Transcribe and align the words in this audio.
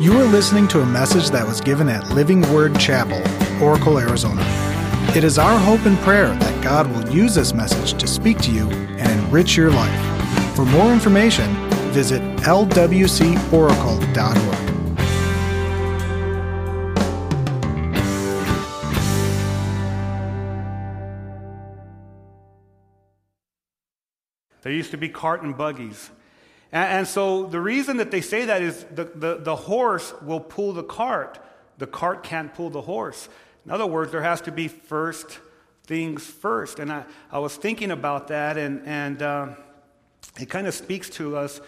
You 0.00 0.18
are 0.18 0.24
listening 0.24 0.66
to 0.68 0.80
a 0.80 0.86
message 0.86 1.28
that 1.28 1.46
was 1.46 1.60
given 1.60 1.86
at 1.90 2.08
Living 2.14 2.40
Word 2.54 2.80
Chapel, 2.80 3.22
Oracle, 3.62 3.98
Arizona. 3.98 4.40
It 5.14 5.24
is 5.24 5.36
our 5.36 5.58
hope 5.58 5.84
and 5.84 5.98
prayer 5.98 6.28
that 6.28 6.64
God 6.64 6.90
will 6.90 7.06
use 7.10 7.34
this 7.34 7.52
message 7.52 8.00
to 8.00 8.06
speak 8.06 8.38
to 8.38 8.50
you 8.50 8.70
and 8.70 9.20
enrich 9.20 9.58
your 9.58 9.70
life. 9.70 10.56
For 10.56 10.64
more 10.64 10.90
information, 10.90 11.52
visit 11.92 12.22
lwcoracle.org. 12.38 12.80
There 24.62 24.72
used 24.72 24.92
to 24.92 24.96
be 24.96 25.10
cart 25.10 25.42
and 25.42 25.54
buggies. 25.54 26.10
And, 26.72 26.98
and, 26.98 27.08
so 27.08 27.46
the 27.46 27.60
reason 27.60 27.96
that 27.98 28.10
they 28.10 28.20
say 28.20 28.44
that 28.46 28.62
is 28.62 28.84
the, 28.94 29.04
the, 29.04 29.38
the 29.40 29.56
horse 29.56 30.14
will 30.22 30.40
pull 30.40 30.72
the 30.72 30.84
cart. 30.84 31.38
The 31.78 31.86
cart 31.86 32.22
can't 32.22 32.54
pull 32.54 32.70
the 32.70 32.82
horse. 32.82 33.28
In 33.64 33.70
other 33.70 33.86
words, 33.86 34.12
there 34.12 34.22
has 34.22 34.40
to 34.42 34.52
be 34.52 34.68
first 34.68 35.38
things 35.84 36.24
first. 36.24 36.78
And 36.78 36.92
I, 36.92 37.04
I 37.32 37.38
was 37.40 37.56
thinking 37.56 37.90
about 37.90 38.28
that, 38.28 38.56
and, 38.56 38.86
and 38.86 39.22
uh, 39.22 39.48
it 40.38 40.48
kind 40.48 40.66
of 40.66 40.74
speaks 40.74 41.10
to 41.10 41.36
us 41.36 41.60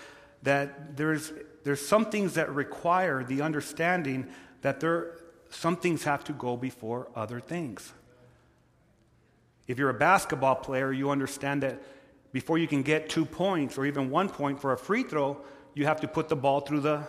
that 0.42 0.96
there's, 0.96 1.32
there's 1.64 1.84
some 1.84 2.06
things 2.06 2.34
that 2.34 2.52
require 2.54 3.24
the 3.24 3.42
understanding 3.42 4.28
that 4.62 4.80
there, 4.80 5.18
some 5.50 5.76
things 5.76 6.04
have 6.04 6.24
to 6.24 6.32
go 6.32 6.56
before 6.56 7.08
other 7.14 7.40
things. 7.40 7.92
If 9.66 9.78
you're 9.78 9.90
a 9.90 9.94
basketball 9.94 10.56
player, 10.56 10.92
you 10.92 11.10
understand 11.10 11.62
that 11.62 11.82
before 12.32 12.58
you 12.58 12.66
can 12.66 12.82
get 12.82 13.08
two 13.08 13.24
points 13.24 13.76
or 13.78 13.84
even 13.84 14.10
one 14.10 14.28
point 14.28 14.60
for 14.60 14.72
a 14.72 14.78
free 14.78 15.02
throw, 15.02 15.40
you 15.74 15.84
have 15.86 16.00
to 16.00 16.08
put 16.08 16.28
the 16.28 16.36
ball 16.36 16.60
through 16.60 16.80
the 16.80 17.06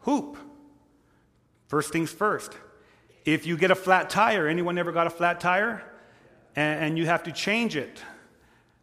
hoop. 0.00 0.36
First 1.68 1.92
things 1.92 2.10
first. 2.10 2.52
If 3.24 3.46
you 3.46 3.56
get 3.56 3.70
a 3.70 3.74
flat 3.74 4.10
tire, 4.10 4.48
anyone 4.48 4.78
ever 4.78 4.92
got 4.92 5.06
a 5.06 5.10
flat 5.10 5.40
tire? 5.40 5.84
And, 6.56 6.84
and 6.84 6.98
you 6.98 7.06
have 7.06 7.22
to 7.24 7.32
change 7.32 7.76
it. 7.76 8.02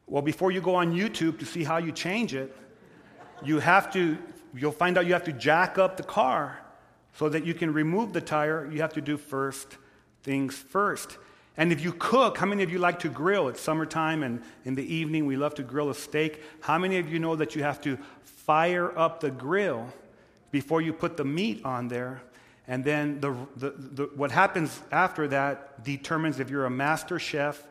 Well, 0.06 0.22
before 0.22 0.52
you 0.52 0.62
go 0.62 0.76
on 0.76 0.94
YouTube 0.94 1.40
to 1.40 1.46
see 1.46 1.64
how 1.64 1.78
you 1.78 1.92
change 1.92 2.34
it, 2.34 2.56
you 3.44 3.60
have 3.60 3.92
to, 3.94 4.18
you'll 4.56 4.72
find 4.72 4.98
out 4.98 5.06
you 5.06 5.14
have 5.14 5.26
to 5.26 5.34
jack 5.34 5.78
up 5.78 5.98
the 5.98 6.04
car 6.04 6.60
so 7.14 7.28
that 7.30 7.46
you 7.46 7.54
can 7.54 7.74
remove 7.74 8.14
the 8.14 8.22
tire. 8.22 8.70
You 8.72 8.82
have 8.82 8.94
to 8.94 9.02
do 9.02 9.18
first 9.18 9.78
things 10.24 10.56
first. 10.56 11.18
And 11.58 11.72
if 11.72 11.84
you 11.84 11.92
cook, 11.92 12.38
how 12.38 12.46
many 12.46 12.62
of 12.62 12.72
you 12.72 12.78
like 12.78 13.00
to 13.00 13.10
grill? 13.10 13.48
It's 13.48 13.60
summertime, 13.60 14.22
and 14.22 14.44
in 14.64 14.76
the 14.76 14.94
evening 14.94 15.26
we 15.26 15.36
love 15.36 15.56
to 15.56 15.64
grill 15.64 15.90
a 15.90 15.96
steak. 15.96 16.42
How 16.62 16.78
many 16.78 17.00
of 17.00 17.12
you 17.12 17.18
know 17.18 17.36
that 17.36 17.56
you 17.56 17.64
have 17.64 17.82
to 17.82 17.98
fire 18.24 18.98
up 18.98 19.20
the 19.20 19.32
grill 19.32 19.92
before 20.52 20.82
you 20.82 20.94
put 20.94 21.18
the 21.18 21.26
meat 21.26 21.66
on 21.66 21.88
there? 21.88 22.22
And 22.68 22.84
then 22.84 23.20
the, 23.22 23.36
the, 23.56 23.70
the, 23.72 24.04
what 24.16 24.30
happens 24.30 24.80
after 24.92 25.28
that 25.30 25.84
determines 25.84 26.40
if 26.40 26.50
you're 26.50 26.66
a 26.66 26.70
master 26.70 27.18
chef 27.18 27.64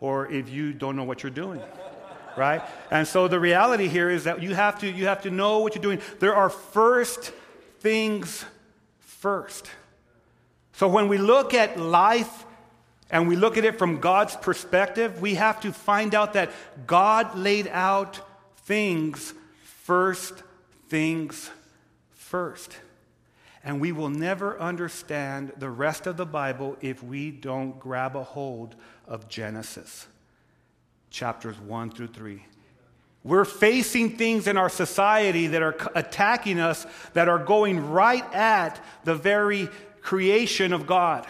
or 0.00 0.30
if 0.30 0.50
you 0.50 0.72
don't 0.72 0.96
know 0.96 1.04
what 1.04 1.22
you're 1.22 1.30
doing. 1.30 1.62
right? 2.36 2.62
And 2.90 3.06
so 3.06 3.28
the 3.28 3.40
reality 3.40 3.88
here 3.88 4.10
is 4.10 4.24
that 4.24 4.42
you 4.42 4.54
have 4.54 4.78
to, 4.80 4.90
you 4.90 5.06
have 5.06 5.22
to 5.22 5.30
know 5.30 5.60
what 5.60 5.74
you're 5.74 5.82
doing. 5.82 6.00
There 6.18 6.34
are 6.34 6.50
first 6.50 7.32
things 7.80 8.44
first. 8.98 9.70
So 10.72 10.88
when 10.88 11.08
we 11.08 11.18
look 11.18 11.54
at 11.54 11.78
life 11.78 12.44
and 13.12 13.28
we 13.28 13.36
look 13.36 13.58
at 13.58 13.66
it 13.66 13.78
from 13.78 14.00
God's 14.00 14.34
perspective, 14.36 15.20
we 15.20 15.34
have 15.34 15.60
to 15.60 15.72
find 15.72 16.14
out 16.14 16.32
that 16.32 16.50
God 16.86 17.36
laid 17.36 17.68
out 17.68 18.18
things 18.64 19.34
first, 19.62 20.42
things 20.88 21.50
first. 22.10 22.78
And 23.62 23.80
we 23.80 23.92
will 23.92 24.08
never 24.08 24.58
understand 24.58 25.52
the 25.58 25.68
rest 25.68 26.06
of 26.06 26.16
the 26.16 26.24
Bible 26.24 26.78
if 26.80 27.02
we 27.04 27.30
don't 27.30 27.78
grab 27.78 28.16
a 28.16 28.24
hold 28.24 28.74
of 29.06 29.28
Genesis, 29.28 30.06
chapters 31.10 31.60
1 31.60 31.90
through 31.90 32.08
3. 32.08 32.46
We're 33.24 33.44
facing 33.44 34.16
things 34.16 34.48
in 34.48 34.56
our 34.56 34.70
society 34.70 35.48
that 35.48 35.62
are 35.62 35.76
attacking 35.94 36.58
us, 36.58 36.86
that 37.12 37.28
are 37.28 37.38
going 37.38 37.90
right 37.90 38.24
at 38.32 38.82
the 39.04 39.14
very 39.14 39.68
creation 40.00 40.72
of 40.72 40.86
God 40.86 41.26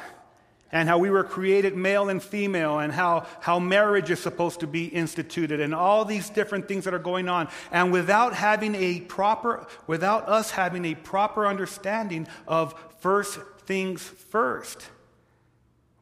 and 0.73 0.89
how 0.89 0.97
we 0.97 1.11
were 1.11 1.23
created 1.23 1.77
male 1.77 2.09
and 2.09 2.23
female, 2.23 2.79
and 2.79 2.93
how, 2.93 3.27
how 3.41 3.59
marriage 3.59 4.11
is 4.11 4.19
supposed 4.19 4.61
to 4.61 4.67
be 4.67 4.87
instituted, 4.87 5.61
and 5.61 5.75
all 5.75 6.07
these 6.07 6.31
different 6.31 6.67
things 6.67 6.85
that 6.85 6.95
are 6.95 6.99
going 6.99 7.29
on. 7.29 7.49
And 7.71 7.93
without 7.93 8.35
having 8.35 8.75
a 8.75 9.01
proper, 9.01 9.67
without 9.87 10.29
us 10.29 10.51
having 10.51 10.87
a 10.87 10.95
proper 10.95 11.47
understanding 11.47 12.27
of 12.49 12.75
first 13.01 13.39
things 13.67 14.03
first, 14.03 14.83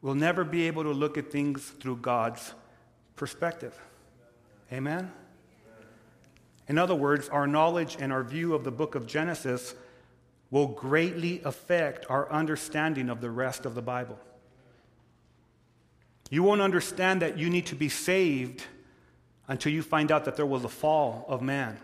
we'll 0.01 0.15
never 0.15 0.45
be 0.45 0.67
able 0.67 0.83
to 0.83 0.91
look 0.91 1.17
at 1.17 1.31
things 1.31 1.61
through 1.81 1.97
God's 1.97 2.53
perspective. 3.17 3.77
Amen? 4.71 5.11
In 6.69 6.77
other 6.77 6.95
words, 6.95 7.27
our 7.27 7.45
knowledge 7.45 7.97
and 7.99 8.13
our 8.13 8.23
view 8.23 8.53
of 8.53 8.63
the 8.63 8.71
book 8.71 8.95
of 8.95 9.05
Genesis 9.05 9.75
will 10.49 10.67
greatly 10.67 11.41
affect 11.43 12.05
our 12.09 12.31
understanding 12.31 13.09
of 13.09 13.19
the 13.19 13.29
rest 13.29 13.65
of 13.65 13.75
the 13.75 13.81
Bible. 13.81 14.17
You 16.31 16.43
won't 16.43 16.61
understand 16.61 17.21
that 17.21 17.37
you 17.37 17.49
need 17.49 17.67
to 17.67 17.75
be 17.75 17.89
saved 17.89 18.63
until 19.49 19.73
you 19.73 19.83
find 19.83 20.11
out 20.11 20.25
that 20.25 20.37
there 20.37 20.45
was 20.45 20.63
a 20.63 20.69
fall 20.69 21.25
of 21.27 21.41
man. 21.41 21.77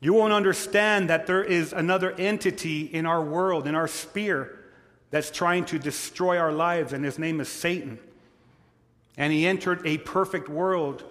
You 0.00 0.14
won't 0.14 0.32
understand 0.32 1.10
that 1.10 1.26
there 1.26 1.42
is 1.42 1.72
another 1.72 2.12
entity 2.12 2.82
in 2.82 3.04
our 3.04 3.20
world, 3.20 3.66
in 3.66 3.74
our 3.74 3.88
sphere, 3.88 4.60
that's 5.10 5.30
trying 5.30 5.64
to 5.66 5.78
destroy 5.78 6.38
our 6.38 6.52
lives, 6.52 6.92
and 6.92 7.04
his 7.04 7.18
name 7.18 7.40
is 7.40 7.48
Satan. 7.48 7.98
And 9.16 9.32
he 9.32 9.44
entered 9.44 9.84
a 9.84 9.98
perfect 9.98 10.48
world, 10.48 11.02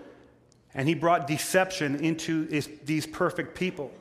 and 0.74 0.88
he 0.88 0.94
brought 0.94 1.28
deception 1.28 1.96
into 1.96 2.46
these 2.46 3.06
perfect 3.06 3.56
people, 3.56 3.92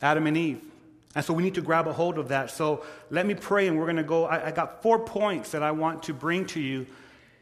Adam 0.00 0.26
and 0.26 0.36
Eve. 0.36 0.62
And 1.14 1.24
so 1.24 1.32
we 1.32 1.42
need 1.42 1.54
to 1.54 1.62
grab 1.62 1.86
a 1.86 1.92
hold 1.92 2.18
of 2.18 2.28
that. 2.28 2.50
So 2.50 2.84
let 3.10 3.26
me 3.26 3.34
pray, 3.34 3.66
and 3.66 3.78
we're 3.78 3.86
going 3.86 3.96
to 3.96 4.02
go. 4.02 4.26
I, 4.26 4.48
I, 4.48 4.50
got 4.50 4.82
four 4.82 4.98
points 4.98 5.52
that 5.52 5.62
I 5.62 5.70
want 5.70 6.02
to 6.04 6.14
bring 6.14 6.46
to 6.46 6.60
you 6.60 6.86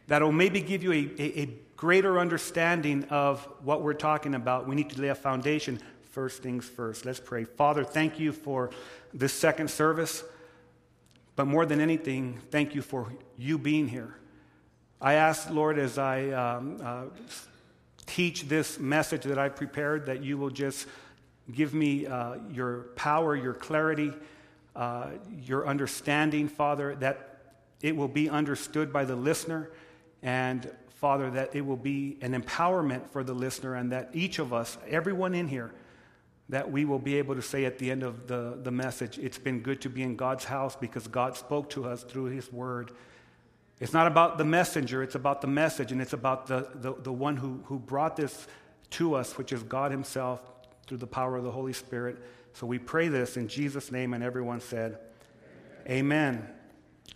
that 0.06 0.22
will 0.22 0.32
maybe 0.32 0.60
give 0.60 0.82
you 0.82 0.92
a, 0.92 1.10
a, 1.18 1.40
a 1.40 1.48
greater 1.76 2.18
understanding 2.18 3.04
of 3.10 3.44
what 3.62 3.82
we're 3.82 3.92
talking 3.92 4.34
about. 4.34 4.66
We 4.68 4.76
need 4.76 4.90
to 4.90 5.00
lay 5.00 5.08
a 5.08 5.14
foundation. 5.14 5.80
First 6.10 6.42
things 6.42 6.64
first. 6.64 7.04
Let's 7.04 7.20
pray. 7.20 7.44
Father, 7.44 7.84
thank 7.84 8.18
you 8.18 8.32
for 8.32 8.70
this 9.12 9.32
second 9.32 9.68
service. 9.68 10.24
But 11.34 11.46
more 11.46 11.66
than 11.66 11.80
anything, 11.80 12.40
thank 12.50 12.74
you 12.74 12.80
for 12.80 13.12
you 13.36 13.58
being 13.58 13.88
here. 13.88 14.16
I 15.00 15.14
ask, 15.14 15.50
Lord, 15.50 15.78
as 15.78 15.98
I 15.98 16.30
um, 16.30 16.78
uh, 16.82 17.04
teach 18.06 18.48
this 18.48 18.78
message 18.78 19.24
that 19.24 19.38
I 19.38 19.50
prepared, 19.50 20.06
that 20.06 20.24
you 20.24 20.38
will 20.38 20.48
just 20.48 20.86
Give 21.52 21.72
me 21.72 22.06
uh, 22.06 22.36
your 22.50 22.88
power, 22.96 23.36
your 23.36 23.54
clarity, 23.54 24.12
uh, 24.74 25.10
your 25.44 25.66
understanding, 25.66 26.48
Father, 26.48 26.96
that 26.96 27.40
it 27.82 27.96
will 27.96 28.08
be 28.08 28.28
understood 28.28 28.92
by 28.92 29.04
the 29.04 29.14
listener, 29.14 29.70
and 30.22 30.70
Father, 30.96 31.30
that 31.30 31.54
it 31.54 31.64
will 31.64 31.76
be 31.76 32.16
an 32.20 32.40
empowerment 32.40 33.08
for 33.10 33.22
the 33.22 33.34
listener, 33.34 33.74
and 33.74 33.92
that 33.92 34.10
each 34.12 34.38
of 34.38 34.52
us, 34.52 34.76
everyone 34.88 35.34
in 35.34 35.46
here, 35.46 35.72
that 36.48 36.70
we 36.70 36.84
will 36.84 36.98
be 36.98 37.16
able 37.16 37.34
to 37.34 37.42
say 37.42 37.64
at 37.64 37.78
the 37.78 37.90
end 37.90 38.02
of 38.02 38.26
the, 38.26 38.58
the 38.62 38.70
message, 38.70 39.18
it's 39.18 39.38
been 39.38 39.60
good 39.60 39.80
to 39.82 39.88
be 39.88 40.02
in 40.02 40.16
God's 40.16 40.44
house 40.44 40.74
because 40.74 41.06
God 41.06 41.36
spoke 41.36 41.70
to 41.70 41.84
us 41.84 42.02
through 42.02 42.26
His 42.26 42.52
word. 42.52 42.92
It's 43.78 43.92
not 43.92 44.06
about 44.06 44.38
the 44.38 44.44
messenger, 44.44 45.02
it's 45.02 45.14
about 45.14 45.42
the 45.42 45.48
message, 45.48 45.92
and 45.92 46.00
it's 46.00 46.12
about 46.12 46.46
the, 46.46 46.68
the, 46.74 46.94
the 46.94 47.12
one 47.12 47.36
who, 47.36 47.60
who 47.66 47.78
brought 47.78 48.16
this 48.16 48.46
to 48.90 49.14
us, 49.14 49.36
which 49.38 49.52
is 49.52 49.62
God 49.62 49.90
Himself 49.90 50.40
through 50.86 50.98
the 50.98 51.06
power 51.06 51.36
of 51.36 51.44
the 51.44 51.50
Holy 51.50 51.72
Spirit. 51.72 52.16
So 52.52 52.66
we 52.66 52.78
pray 52.78 53.08
this 53.08 53.36
in 53.36 53.48
Jesus' 53.48 53.92
name, 53.92 54.14
and 54.14 54.22
everyone 54.22 54.60
said, 54.60 54.98
Amen. 55.88 56.34
Amen. 56.34 56.48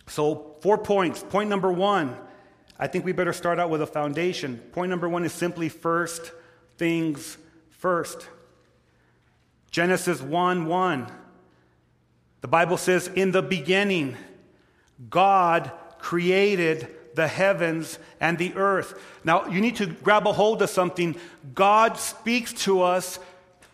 So, 0.07 0.55
four 0.61 0.77
points. 0.77 1.23
Point 1.23 1.49
number 1.49 1.71
one, 1.71 2.15
I 2.79 2.87
think 2.87 3.05
we 3.05 3.11
better 3.11 3.33
start 3.33 3.59
out 3.59 3.69
with 3.69 3.81
a 3.81 3.87
foundation. 3.87 4.57
Point 4.71 4.89
number 4.89 5.07
one 5.07 5.23
is 5.23 5.31
simply 5.31 5.69
first 5.69 6.31
things 6.77 7.37
first. 7.69 8.27
Genesis 9.69 10.21
1 10.21 10.65
1. 10.65 11.11
The 12.41 12.47
Bible 12.47 12.77
says, 12.77 13.07
In 13.07 13.31
the 13.31 13.41
beginning, 13.41 14.17
God 15.09 15.71
created 15.99 16.87
the 17.15 17.27
heavens 17.27 17.99
and 18.19 18.37
the 18.37 18.53
earth. 18.55 18.99
Now, 19.23 19.47
you 19.47 19.61
need 19.61 19.75
to 19.77 19.85
grab 19.85 20.27
a 20.27 20.33
hold 20.33 20.61
of 20.61 20.69
something. 20.69 21.15
God 21.53 21.97
speaks 21.97 22.53
to 22.65 22.81
us 22.81 23.19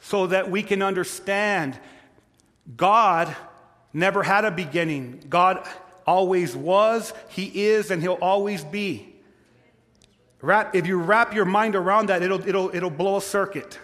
so 0.01 0.27
that 0.27 0.49
we 0.49 0.63
can 0.63 0.81
understand 0.81 1.79
God 2.75 3.35
never 3.93 4.23
had 4.23 4.45
a 4.45 4.51
beginning. 4.51 5.23
God 5.29 5.67
always 6.05 6.55
was, 6.55 7.13
He 7.29 7.65
is, 7.65 7.91
and 7.91 8.01
He'll 8.01 8.13
always 8.13 8.63
be. 8.63 9.13
Wrap, 10.41 10.75
if 10.75 10.85
you 10.85 10.97
wrap 10.97 11.33
your 11.33 11.45
mind 11.45 11.75
around 11.75 12.09
that, 12.09 12.21
it'll, 12.21 12.47
it'll, 12.47 12.75
it'll 12.75 12.89
blow 12.89 13.17
a 13.17 13.21
circuit. 13.21 13.79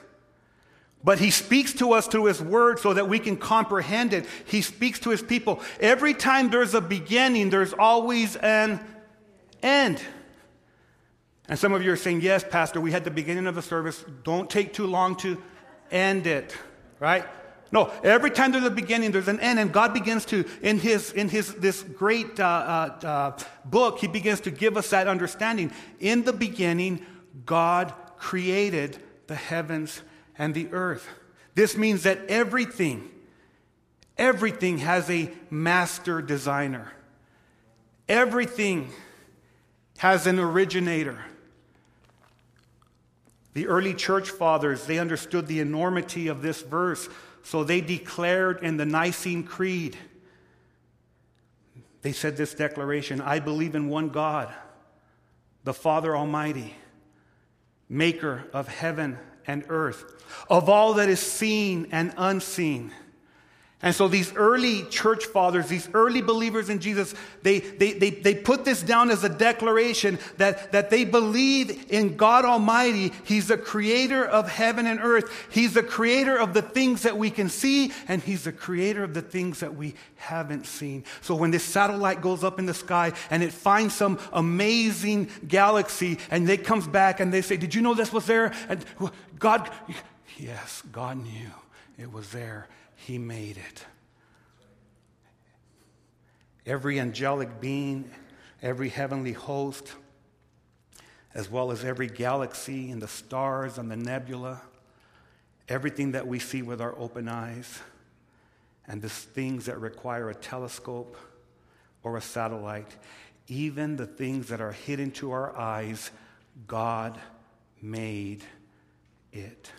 But 1.03 1.19
he 1.19 1.31
speaks 1.31 1.73
to 1.73 1.93
us 1.93 2.07
through 2.07 2.25
his 2.25 2.41
word 2.41 2.79
so 2.79 2.93
that 2.93 3.09
we 3.09 3.19
can 3.19 3.35
comprehend 3.35 4.13
it. 4.13 4.25
He 4.45 4.61
speaks 4.61 4.99
to 4.99 5.09
his 5.09 5.21
people. 5.21 5.61
Every 5.81 6.13
time 6.13 6.49
there's 6.49 6.73
a 6.73 6.79
beginning, 6.79 7.49
there's 7.49 7.73
always 7.73 8.37
an 8.37 8.79
end. 9.61 10.01
And 11.49 11.59
some 11.59 11.73
of 11.73 11.83
you 11.83 11.91
are 11.91 11.97
saying, 11.97 12.21
Yes, 12.21 12.45
Pastor, 12.49 12.79
we 12.79 12.91
had 12.91 13.03
the 13.03 13.11
beginning 13.11 13.47
of 13.47 13.55
the 13.55 13.61
service. 13.61 14.05
Don't 14.23 14.49
take 14.49 14.71
too 14.71 14.87
long 14.87 15.17
to 15.17 15.41
end 15.93 16.27
it, 16.27 16.55
right? 16.99 17.25
No, 17.71 17.91
every 18.03 18.29
time 18.29 18.51
there's 18.51 18.63
a 18.63 18.69
beginning, 18.69 19.11
there's 19.11 19.27
an 19.27 19.39
end, 19.39 19.57
and 19.57 19.71
God 19.73 19.95
begins 19.95 20.25
to, 20.25 20.45
in 20.61 20.77
His 20.77 21.11
in 21.11 21.27
His 21.27 21.55
this 21.55 21.81
great 21.81 22.39
uh, 22.39 22.43
uh, 22.43 23.07
uh, 23.07 23.37
book, 23.65 23.99
He 23.99 24.07
begins 24.07 24.41
to 24.41 24.51
give 24.51 24.77
us 24.77 24.91
that 24.91 25.07
understanding. 25.07 25.71
In 25.99 26.23
the 26.23 26.33
beginning, 26.33 27.05
God 27.45 27.93
created 28.17 29.01
the 29.27 29.35
heavens 29.35 30.01
and 30.37 30.53
the 30.53 30.67
earth. 30.71 31.07
This 31.55 31.75
means 31.75 32.03
that 32.03 32.19
everything, 32.29 33.09
everything 34.17 34.79
has 34.79 35.09
a 35.09 35.31
master 35.49 36.21
designer. 36.21 36.93
Everything 38.07 38.91
has 39.97 40.27
an 40.27 40.39
originator. 40.39 41.23
The 43.53 43.67
early 43.67 43.93
church 43.93 44.29
fathers, 44.29 44.85
they 44.85 44.99
understood 44.99 45.47
the 45.47 45.59
enormity 45.59 46.27
of 46.27 46.41
this 46.41 46.61
verse, 46.61 47.07
so 47.43 47.63
they 47.63 47.81
declared 47.81 48.63
in 48.63 48.77
the 48.77 48.85
Nicene 48.85 49.43
Creed, 49.43 49.97
they 52.01 52.11
said 52.11 52.35
this 52.35 52.53
declaration 52.53 53.21
I 53.21 53.39
believe 53.39 53.75
in 53.75 53.89
one 53.89 54.09
God, 54.09 54.53
the 55.63 55.73
Father 55.73 56.15
Almighty, 56.15 56.75
maker 57.87 58.49
of 58.53 58.67
heaven 58.67 59.17
and 59.45 59.63
earth, 59.69 60.23
of 60.49 60.69
all 60.69 60.95
that 60.95 61.09
is 61.09 61.19
seen 61.19 61.87
and 61.91 62.13
unseen 62.17 62.91
and 63.83 63.93
so 63.93 64.07
these 64.07 64.33
early 64.35 64.83
church 64.85 65.25
fathers, 65.25 65.67
these 65.67 65.89
early 65.93 66.21
believers 66.21 66.69
in 66.69 66.79
Jesus, 66.79 67.13
they, 67.41 67.59
they, 67.59 67.91
they, 67.91 68.11
they 68.11 68.33
put 68.33 68.63
this 68.63 68.81
down 68.81 69.11
as 69.11 69.25
a 69.25 69.29
declaration 69.29 70.19
that, 70.37 70.71
that 70.71 70.89
they 70.89 71.03
believe 71.03 71.91
in 71.91 72.15
God 72.15 72.45
Almighty. 72.45 73.11
He's 73.25 73.49
the 73.49 73.57
creator 73.57 74.23
of 74.23 74.47
heaven 74.47 74.87
and 74.87 75.01
earth. 75.01 75.29
He's 75.51 75.73
the 75.73 75.83
creator 75.83 76.37
of 76.37 76.53
the 76.53 76.61
things 76.61 77.03
that 77.03 77.17
we 77.17 77.29
can 77.29 77.49
see, 77.49 77.91
and 78.07 78.23
He's 78.23 78.45
the 78.45 78.53
creator 78.53 79.03
of 79.03 79.13
the 79.13 79.21
things 79.21 79.59
that 79.59 79.75
we 79.75 79.95
haven't 80.15 80.65
seen. 80.65 81.03
So 81.19 81.35
when 81.35 81.51
this 81.51 81.65
satellite 81.65 82.21
goes 82.21 82.41
up 82.41 82.59
in 82.59 82.65
the 82.65 82.73
sky 82.73 83.11
and 83.29 83.43
it 83.43 83.51
finds 83.51 83.93
some 83.93 84.17
amazing 84.31 85.27
galaxy, 85.45 86.19
and 86.31 86.49
it 86.49 86.63
comes 86.63 86.87
back 86.87 87.19
and 87.19 87.33
they 87.33 87.41
say, 87.41 87.57
Did 87.57 87.75
you 87.75 87.81
know 87.81 87.93
this 87.93 88.13
was 88.13 88.27
there? 88.27 88.53
And 88.69 88.85
God, 89.37 89.69
yes, 90.37 90.83
God 90.89 91.17
knew 91.17 91.51
it 91.97 92.09
was 92.09 92.31
there. 92.31 92.69
He 93.05 93.17
made 93.17 93.57
it. 93.57 93.85
Every 96.65 97.01
angelic 97.01 97.59
being, 97.59 98.09
every 98.61 98.87
heavenly 98.87 99.33
host, 99.33 99.93
as 101.33 101.51
well 101.51 101.71
as 101.71 101.83
every 101.83 102.07
galaxy 102.07 102.91
and 102.91 103.01
the 103.01 103.07
stars 103.09 103.77
and 103.77 103.91
the 103.91 103.97
nebula, 103.97 104.61
everything 105.67 106.13
that 106.13 106.27
we 106.27 106.39
see 106.39 106.61
with 106.61 106.79
our 106.79 106.97
open 106.97 107.27
eyes, 107.27 107.79
and 108.87 109.01
the 109.01 109.09
things 109.09 109.65
that 109.65 109.81
require 109.81 110.29
a 110.29 110.35
telescope 110.35 111.17
or 112.03 112.15
a 112.15 112.21
satellite, 112.21 112.95
even 113.47 113.97
the 113.97 114.05
things 114.05 114.47
that 114.47 114.61
are 114.61 114.71
hidden 114.71 115.11
to 115.11 115.31
our 115.31 115.53
eyes, 115.57 116.09
God 116.67 117.19
made 117.81 118.45
it. 119.33 119.69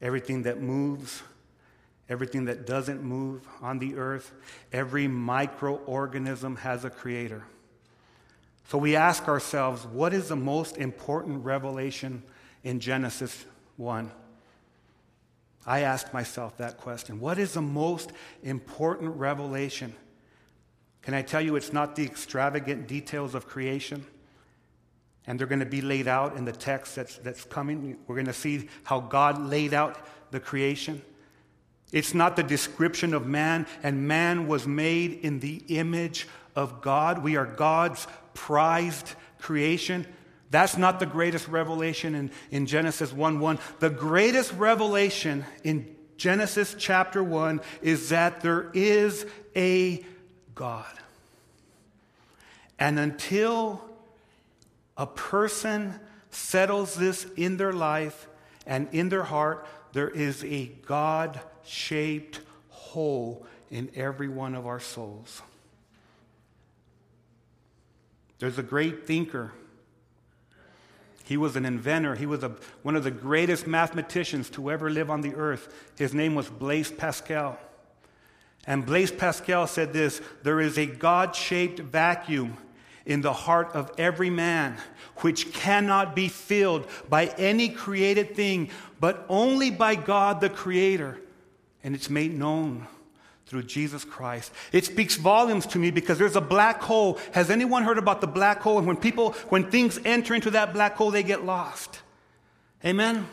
Everything 0.00 0.42
that 0.42 0.60
moves, 0.60 1.22
everything 2.08 2.46
that 2.46 2.66
doesn't 2.66 3.02
move 3.02 3.46
on 3.60 3.78
the 3.78 3.96
earth, 3.96 4.32
every 4.72 5.06
microorganism 5.06 6.58
has 6.58 6.84
a 6.84 6.90
creator. 6.90 7.44
So 8.68 8.78
we 8.78 8.96
ask 8.96 9.28
ourselves, 9.28 9.84
what 9.86 10.14
is 10.14 10.28
the 10.28 10.36
most 10.36 10.76
important 10.76 11.44
revelation 11.44 12.22
in 12.62 12.80
Genesis 12.80 13.44
1? 13.76 14.10
I 15.66 15.80
asked 15.80 16.14
myself 16.14 16.56
that 16.58 16.78
question. 16.78 17.20
What 17.20 17.38
is 17.38 17.54
the 17.54 17.62
most 17.62 18.12
important 18.42 19.16
revelation? 19.16 19.94
Can 21.02 21.14
I 21.14 21.22
tell 21.22 21.40
you 21.40 21.56
it's 21.56 21.72
not 21.72 21.96
the 21.96 22.04
extravagant 22.04 22.86
details 22.86 23.34
of 23.34 23.46
creation? 23.46 24.06
And 25.30 25.38
they're 25.38 25.46
going 25.46 25.60
to 25.60 25.64
be 25.64 25.80
laid 25.80 26.08
out 26.08 26.36
in 26.36 26.44
the 26.44 26.50
text 26.50 26.96
that's, 26.96 27.18
that's 27.18 27.44
coming. 27.44 27.96
We're 28.08 28.16
going 28.16 28.26
to 28.26 28.32
see 28.32 28.68
how 28.82 28.98
God 28.98 29.40
laid 29.40 29.72
out 29.72 29.96
the 30.32 30.40
creation. 30.40 31.02
It's 31.92 32.14
not 32.14 32.34
the 32.34 32.42
description 32.42 33.14
of 33.14 33.28
man, 33.28 33.68
and 33.84 34.08
man 34.08 34.48
was 34.48 34.66
made 34.66 35.20
in 35.22 35.38
the 35.38 35.62
image 35.68 36.26
of 36.56 36.80
God. 36.80 37.22
We 37.22 37.36
are 37.36 37.46
God's 37.46 38.08
prized 38.34 39.14
creation. 39.38 40.04
That's 40.50 40.76
not 40.76 40.98
the 40.98 41.06
greatest 41.06 41.46
revelation 41.46 42.16
in, 42.16 42.32
in 42.50 42.66
Genesis 42.66 43.12
1 43.12 43.38
1. 43.38 43.60
The 43.78 43.90
greatest 43.90 44.52
revelation 44.54 45.44
in 45.62 45.94
Genesis 46.16 46.74
chapter 46.76 47.22
1 47.22 47.60
is 47.82 48.08
that 48.08 48.40
there 48.40 48.68
is 48.74 49.26
a 49.54 50.04
God. 50.56 50.92
And 52.80 52.98
until 52.98 53.89
a 54.96 55.06
person 55.06 55.98
settles 56.30 56.94
this 56.94 57.26
in 57.36 57.56
their 57.56 57.72
life 57.72 58.28
and 58.66 58.88
in 58.92 59.08
their 59.08 59.24
heart, 59.24 59.66
there 59.92 60.08
is 60.08 60.44
a 60.44 60.66
God 60.86 61.40
shaped 61.64 62.40
hole 62.68 63.46
in 63.70 63.90
every 63.94 64.28
one 64.28 64.54
of 64.54 64.66
our 64.66 64.80
souls. 64.80 65.42
There's 68.38 68.58
a 68.58 68.62
great 68.62 69.06
thinker. 69.06 69.52
He 71.24 71.36
was 71.36 71.56
an 71.56 71.64
inventor. 71.64 72.16
He 72.16 72.26
was 72.26 72.42
a, 72.42 72.56
one 72.82 72.96
of 72.96 73.04
the 73.04 73.10
greatest 73.10 73.66
mathematicians 73.66 74.50
to 74.50 74.70
ever 74.70 74.90
live 74.90 75.10
on 75.10 75.20
the 75.20 75.34
earth. 75.34 75.92
His 75.96 76.12
name 76.12 76.34
was 76.34 76.48
Blaise 76.48 76.90
Pascal. 76.90 77.58
And 78.66 78.84
Blaise 78.84 79.12
Pascal 79.12 79.66
said 79.66 79.92
this 79.92 80.20
there 80.42 80.60
is 80.60 80.78
a 80.78 80.86
God 80.86 81.36
shaped 81.36 81.78
vacuum 81.78 82.56
in 83.06 83.20
the 83.20 83.32
heart 83.32 83.70
of 83.74 83.90
every 83.98 84.30
man, 84.30 84.76
which 85.18 85.52
cannot 85.52 86.14
be 86.14 86.28
filled 86.28 86.86
by 87.08 87.26
any 87.38 87.68
created 87.68 88.34
thing, 88.34 88.70
but 88.98 89.24
only 89.28 89.70
by 89.70 89.94
God 89.94 90.40
the 90.40 90.50
Creator. 90.50 91.20
And 91.82 91.94
it's 91.94 92.10
made 92.10 92.38
known 92.38 92.86
through 93.46 93.64
Jesus 93.64 94.04
Christ. 94.04 94.52
It 94.72 94.84
speaks 94.84 95.16
volumes 95.16 95.66
to 95.66 95.78
me 95.78 95.90
because 95.90 96.18
there's 96.18 96.36
a 96.36 96.40
black 96.40 96.80
hole. 96.80 97.18
Has 97.32 97.50
anyone 97.50 97.82
heard 97.82 97.98
about 97.98 98.20
the 98.20 98.28
black 98.28 98.60
hole? 98.60 98.78
And 98.78 98.86
when 98.86 98.96
people, 98.96 99.32
when 99.48 99.70
things 99.70 99.98
enter 100.04 100.34
into 100.34 100.52
that 100.52 100.72
black 100.72 100.94
hole, 100.94 101.10
they 101.10 101.24
get 101.24 101.44
lost. 101.44 102.00
Amen? 102.84 103.26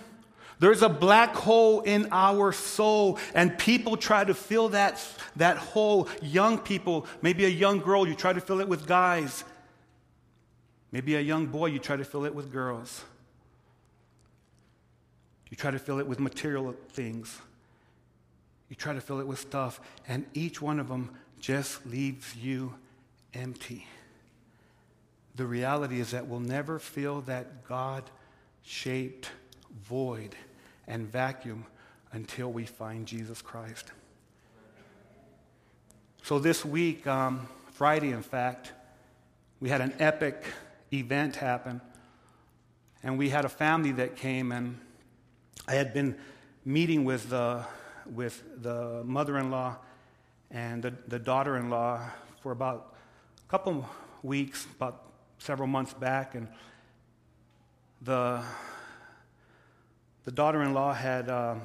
There's 0.59 0.81
a 0.81 0.89
black 0.89 1.35
hole 1.35 1.81
in 1.81 2.07
our 2.11 2.51
soul, 2.51 3.19
and 3.35 3.55
people 3.59 3.95
try 3.95 4.23
to 4.23 4.33
fill 4.33 4.69
that, 4.69 5.05
that 5.35 5.57
hole. 5.57 6.07
Young 6.21 6.57
people, 6.57 7.05
maybe 7.21 7.45
a 7.45 7.49
young 7.49 7.79
girl, 7.79 8.07
you 8.07 8.15
try 8.15 8.33
to 8.33 8.41
fill 8.41 8.59
it 8.59 8.67
with 8.67 8.87
guys. 8.87 9.43
Maybe 10.91 11.15
a 11.15 11.21
young 11.21 11.47
boy, 11.47 11.67
you 11.67 11.79
try 11.79 11.95
to 11.95 12.05
fill 12.05 12.25
it 12.25 12.33
with 12.33 12.51
girls. 12.51 13.03
You 15.49 15.57
try 15.57 15.71
to 15.71 15.79
fill 15.79 15.99
it 15.99 16.07
with 16.07 16.19
material 16.19 16.75
things. 16.89 17.37
You 18.69 18.75
try 18.75 18.93
to 18.93 19.01
fill 19.01 19.19
it 19.19 19.27
with 19.27 19.39
stuff, 19.39 19.79
and 20.07 20.25
each 20.33 20.61
one 20.61 20.79
of 20.79 20.89
them 20.89 21.11
just 21.39 21.85
leaves 21.85 22.35
you 22.35 22.73
empty. 23.33 23.87
The 25.35 25.45
reality 25.45 25.99
is 25.99 26.11
that 26.11 26.27
we'll 26.27 26.39
never 26.39 26.79
fill 26.79 27.21
that 27.21 27.65
God 27.67 28.03
shaped 28.63 29.29
void 29.85 30.35
and 30.87 31.09
vacuum 31.09 31.65
until 32.11 32.51
we 32.51 32.65
find 32.65 33.05
Jesus 33.05 33.41
Christ. 33.41 33.91
So, 36.23 36.39
this 36.39 36.65
week, 36.65 37.07
um, 37.07 37.47
Friday, 37.71 38.11
in 38.11 38.23
fact, 38.23 38.73
we 39.61 39.69
had 39.69 39.79
an 39.79 39.93
epic 39.99 40.43
event 40.91 41.35
happen. 41.35 41.81
And 43.03 43.17
we 43.17 43.29
had 43.29 43.45
a 43.45 43.49
family 43.49 43.91
that 43.93 44.15
came, 44.15 44.51
and 44.51 44.79
I 45.67 45.75
had 45.75 45.93
been 45.93 46.17
meeting 46.65 47.05
with 47.05 47.29
the, 47.29 47.63
with 48.05 48.43
the 48.61 49.03
mother 49.03 49.37
in 49.37 49.51
law 49.51 49.77
and 50.51 50.81
the, 50.81 50.93
the 51.07 51.19
daughter 51.19 51.57
in 51.57 51.69
law 51.69 52.01
for 52.41 52.51
about 52.51 52.95
a 53.45 53.49
couple 53.49 53.87
weeks, 54.23 54.65
about 54.75 55.03
several 55.37 55.67
months 55.67 55.93
back. 55.93 56.35
And 56.35 56.47
the, 58.01 58.43
the 60.25 60.31
daughter 60.31 60.61
in 60.63 60.73
law 60.73 60.93
had 60.93 61.29
um, 61.29 61.61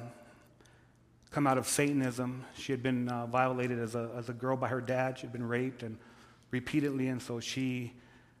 come 1.31 1.47
out 1.47 1.57
of 1.57 1.67
Satanism. 1.67 2.45
She 2.57 2.71
had 2.71 2.83
been 2.83 3.09
uh, 3.09 3.25
violated 3.25 3.79
as 3.79 3.95
a, 3.95 4.09
as 4.15 4.29
a 4.29 4.33
girl 4.33 4.55
by 4.55 4.67
her 4.67 4.81
dad. 4.81 5.17
She 5.17 5.23
had 5.23 5.33
been 5.33 5.47
raped 5.47 5.83
and 5.83 5.97
repeatedly, 6.51 7.07
and 7.07 7.21
so 7.21 7.39
she 7.39 7.93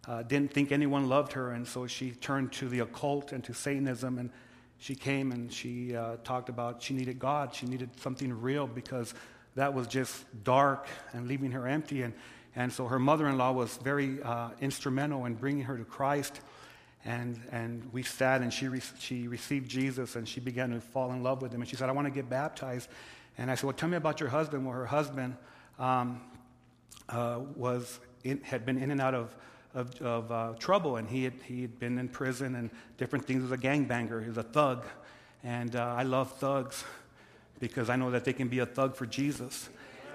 uh, 0.07 0.23
didn't 0.23 0.51
think 0.51 0.71
anyone 0.71 1.07
loved 1.07 1.33
her, 1.33 1.51
and 1.51 1.67
so 1.67 1.87
she 1.87 2.11
turned 2.11 2.51
to 2.53 2.67
the 2.67 2.79
occult 2.79 3.31
and 3.31 3.43
to 3.45 3.53
Satanism. 3.53 4.17
And 4.17 4.29
she 4.77 4.95
came 4.95 5.31
and 5.31 5.51
she 5.51 5.95
uh, 5.95 6.17
talked 6.23 6.49
about 6.49 6.81
she 6.81 6.93
needed 6.93 7.17
God. 7.17 7.55
She 7.55 7.65
needed 7.65 7.89
something 7.99 8.41
real 8.41 8.67
because 8.67 9.13
that 9.55 9.73
was 9.73 9.87
just 9.87 10.25
dark 10.43 10.87
and 11.13 11.27
leaving 11.27 11.51
her 11.51 11.67
empty. 11.67 12.01
And, 12.01 12.13
and 12.55 12.71
so 12.71 12.87
her 12.87 12.99
mother 12.99 13.27
in 13.27 13.37
law 13.37 13.51
was 13.51 13.77
very 13.77 14.21
uh, 14.21 14.49
instrumental 14.59 15.25
in 15.25 15.35
bringing 15.35 15.63
her 15.63 15.77
to 15.77 15.85
Christ. 15.85 16.41
And, 17.05 17.39
and 17.51 17.87
we 17.91 18.03
sat 18.03 18.41
and 18.41 18.51
she, 18.51 18.67
re- 18.67 18.81
she 18.99 19.27
received 19.27 19.69
Jesus 19.69 20.15
and 20.15 20.27
she 20.27 20.39
began 20.39 20.71
to 20.71 20.81
fall 20.81 21.11
in 21.11 21.23
love 21.23 21.41
with 21.41 21.53
him. 21.53 21.61
And 21.61 21.69
she 21.69 21.75
said, 21.75 21.89
I 21.89 21.91
want 21.91 22.07
to 22.07 22.13
get 22.13 22.29
baptized. 22.29 22.89
And 23.37 23.49
I 23.49 23.55
said, 23.55 23.63
Well, 23.65 23.73
tell 23.73 23.89
me 23.89 23.97
about 23.97 24.19
your 24.19 24.29
husband. 24.29 24.65
Well, 24.65 24.75
her 24.75 24.85
husband 24.85 25.35
um, 25.79 26.21
uh, 27.09 27.39
was 27.55 27.99
in, 28.23 28.41
had 28.41 28.65
been 28.65 28.77
in 28.77 28.91
and 28.91 29.01
out 29.01 29.15
of, 29.15 29.35
of, 29.73 29.99
of 30.01 30.31
uh, 30.31 30.53
trouble, 30.59 30.97
and 30.97 31.09
he 31.09 31.23
had, 31.23 31.33
he 31.45 31.61
had 31.61 31.79
been 31.79 31.97
in 31.97 32.07
prison 32.07 32.55
and 32.55 32.69
different 32.97 33.25
things. 33.25 33.43
He 33.43 33.49
was 33.49 33.51
a 33.51 33.57
gangbanger, 33.57 34.21
he 34.21 34.29
was 34.29 34.37
a 34.37 34.43
thug. 34.43 34.85
And 35.43 35.75
uh, 35.75 35.95
I 35.97 36.03
love 36.03 36.31
thugs 36.33 36.85
because 37.59 37.89
I 37.89 37.95
know 37.95 38.11
that 38.11 38.23
they 38.23 38.33
can 38.33 38.47
be 38.47 38.59
a 38.59 38.65
thug 38.65 38.95
for 38.95 39.05
Jesus. 39.05 39.69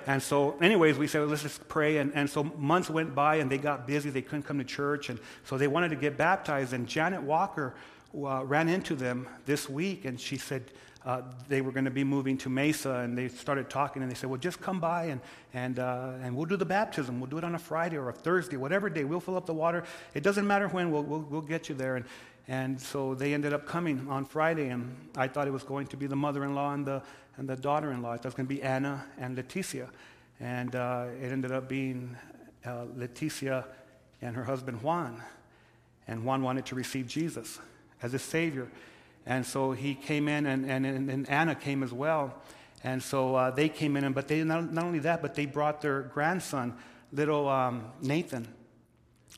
And 0.06 0.22
so, 0.22 0.56
anyways, 0.60 0.96
we 0.96 1.06
said, 1.06 1.28
let's 1.28 1.42
just 1.42 1.68
pray. 1.68 1.98
And, 1.98 2.12
and 2.14 2.30
so 2.30 2.44
months 2.44 2.88
went 2.88 3.14
by 3.14 3.36
and 3.36 3.50
they 3.50 3.58
got 3.58 3.86
busy. 3.86 4.08
They 4.08 4.22
couldn't 4.22 4.44
come 4.44 4.56
to 4.58 4.64
church. 4.64 5.10
And 5.10 5.18
so 5.44 5.58
they 5.58 5.66
wanted 5.66 5.90
to 5.90 5.96
get 5.96 6.16
baptized. 6.16 6.72
And 6.72 6.86
Janet 6.86 7.22
Walker 7.22 7.74
uh, 8.14 8.42
ran 8.44 8.70
into 8.70 8.94
them 8.94 9.28
this 9.44 9.68
week 9.68 10.06
and 10.06 10.18
she 10.18 10.38
said, 10.38 10.72
uh, 11.04 11.22
they 11.48 11.60
were 11.60 11.72
going 11.72 11.84
to 11.84 11.90
be 11.90 12.04
moving 12.04 12.36
to 12.38 12.48
Mesa, 12.48 12.96
and 12.96 13.16
they 13.16 13.28
started 13.28 13.70
talking, 13.70 14.02
and 14.02 14.10
they 14.10 14.14
said, 14.14 14.28
"Well, 14.28 14.38
just 14.38 14.60
come 14.60 14.80
by, 14.80 15.04
and 15.04 15.20
and 15.54 15.78
uh, 15.78 16.12
and 16.22 16.36
we'll 16.36 16.46
do 16.46 16.56
the 16.56 16.64
baptism. 16.64 17.20
We'll 17.20 17.30
do 17.30 17.38
it 17.38 17.44
on 17.44 17.54
a 17.54 17.58
Friday 17.58 17.96
or 17.96 18.08
a 18.08 18.12
Thursday, 18.12 18.56
whatever 18.56 18.90
day. 18.90 19.04
We'll 19.04 19.20
fill 19.20 19.36
up 19.36 19.46
the 19.46 19.54
water. 19.54 19.84
It 20.14 20.22
doesn't 20.22 20.46
matter 20.46 20.68
when. 20.68 20.90
We'll 20.90 21.04
we'll, 21.04 21.20
we'll 21.20 21.40
get 21.40 21.68
you 21.68 21.74
there." 21.74 21.96
And 21.96 22.04
and 22.48 22.80
so 22.80 23.14
they 23.14 23.34
ended 23.34 23.52
up 23.52 23.66
coming 23.66 24.06
on 24.08 24.24
Friday, 24.24 24.68
and 24.68 24.96
I 25.16 25.28
thought 25.28 25.46
it 25.46 25.52
was 25.52 25.64
going 25.64 25.86
to 25.88 25.96
be 25.96 26.06
the 26.06 26.16
mother-in-law 26.16 26.72
and 26.72 26.86
the 26.86 27.02
and 27.36 27.48
the 27.48 27.56
daughter-in-law. 27.56 28.14
It 28.14 28.24
was 28.24 28.34
going 28.34 28.46
to 28.48 28.54
be 28.54 28.62
Anna 28.62 29.04
and 29.18 29.36
Leticia, 29.36 29.88
and 30.40 30.74
uh, 30.74 31.06
it 31.22 31.30
ended 31.30 31.52
up 31.52 31.68
being 31.68 32.16
uh, 32.64 32.86
Leticia 32.96 33.64
and 34.20 34.34
her 34.34 34.44
husband 34.44 34.82
Juan, 34.82 35.22
and 36.08 36.24
Juan 36.24 36.42
wanted 36.42 36.66
to 36.66 36.74
receive 36.74 37.06
Jesus 37.06 37.60
as 38.02 38.14
a 38.14 38.18
savior. 38.18 38.68
And 39.28 39.46
so 39.46 39.70
he 39.70 39.94
came 39.94 40.26
in, 40.26 40.46
and, 40.46 40.64
and, 40.68 40.84
and 40.86 41.30
Anna 41.30 41.54
came 41.54 41.84
as 41.84 41.92
well. 41.92 42.34
And 42.82 43.00
so 43.00 43.36
uh, 43.36 43.50
they 43.52 43.68
came 43.68 43.96
in, 43.96 44.02
and, 44.02 44.14
but 44.14 44.26
they, 44.26 44.42
not, 44.42 44.72
not 44.72 44.84
only 44.84 44.98
that, 45.00 45.22
but 45.22 45.34
they 45.34 45.46
brought 45.46 45.80
their 45.80 46.02
grandson, 46.02 46.74
little 47.12 47.48
um, 47.48 47.84
Nathan 48.02 48.48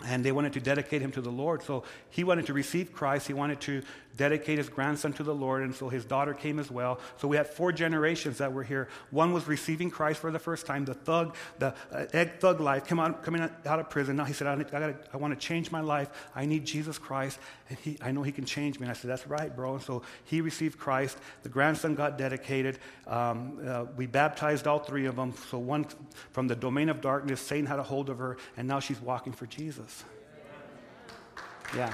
and 0.06 0.25
they 0.25 0.32
wanted 0.32 0.52
to 0.54 0.61
dedicate 0.61 1.02
him 1.02 1.12
to 1.12 1.20
the 1.20 1.30
Lord. 1.30 1.62
So 1.62 1.85
he 2.09 2.25
wanted 2.25 2.47
to 2.47 2.52
receive 2.52 2.92
Christ. 2.92 3.26
He 3.26 3.35
wanted 3.35 3.61
to 3.62 3.82
dedicate 4.17 4.59
his 4.59 4.69
grandson 4.69 5.12
to 5.14 5.23
the 5.23 5.35
Lord, 5.35 5.62
and 5.62 5.75
so 5.75 5.88
his 5.88 6.05
daughter 6.05 6.35
came 6.35 6.59
as 6.59 6.71
well. 6.71 7.00
So 7.17 7.29
we 7.29 7.37
had 7.37 7.47
four 7.47 7.73
generations 7.73 8.38
that 8.38 8.52
were 8.52 8.62
here. 8.62 8.88
One 9.11 9.33
was 9.33 9.47
receiving 9.47 9.90
Christ 9.90 10.21
for 10.21 10.31
the 10.31 10.38
first 10.38 10.67
time. 10.67 10.85
The 10.85 10.95
thug, 10.95 11.37
the 11.59 11.75
uh, 11.93 12.07
egg 12.12 12.38
thug 12.38 12.61
life, 12.61 12.87
come 12.87 13.00
out, 13.00 13.23
coming 13.23 13.43
out 13.43 13.79
of 13.79 13.88
prison. 13.90 14.17
Now 14.17 14.25
he 14.25 14.33
said, 14.33 14.47
I, 14.47 14.55
I, 14.55 14.62
gotta, 14.62 14.97
I 15.12 15.17
want 15.17 15.38
to 15.38 15.47
change 15.47 15.71
my 15.71 15.81
life. 15.81 16.11
I 16.35 16.47
need 16.47 16.64
Jesus 16.64 16.99
Christ, 16.99 17.38
and 17.69 17.79
he, 17.79 17.99
I 18.00 18.12
know 18.12 18.23
he 18.23 18.33
can 18.33 18.45
change 18.45 18.79
me. 18.79 18.85
And 18.85 18.90
I 18.90 18.95
said, 18.95 19.11
That's 19.11 19.26
right, 19.26 19.55
bro. 19.55 19.75
And 19.75 19.83
so 19.83 20.02
he 20.25 20.40
received 20.40 20.79
Christ. 20.79 21.19
The 21.43 21.49
grandson 21.49 21.95
got 21.95 22.19
dedicated. 22.19 22.79
Um, 23.07 23.59
uh, 23.67 23.87
we 23.97 24.07
baptized 24.07 24.67
all 24.67 24.79
three 24.79 25.07
of 25.07 25.17
them. 25.17 25.35
So 25.50 25.59
one 25.59 25.87
from 26.33 26.49
the 26.49 26.57
domain 26.57 26.88
of 26.88 27.00
darkness, 27.00 27.40
Satan 27.40 27.67
had 27.67 27.79
a 27.79 27.83
hold 27.83 28.11
of 28.11 28.19
her, 28.19 28.37
and 28.57 28.67
now 28.67 28.81
she's 28.81 29.00
walking 29.00 29.33
for 29.33 29.47
Jesus. 29.47 30.05
Yeah. 31.75 31.93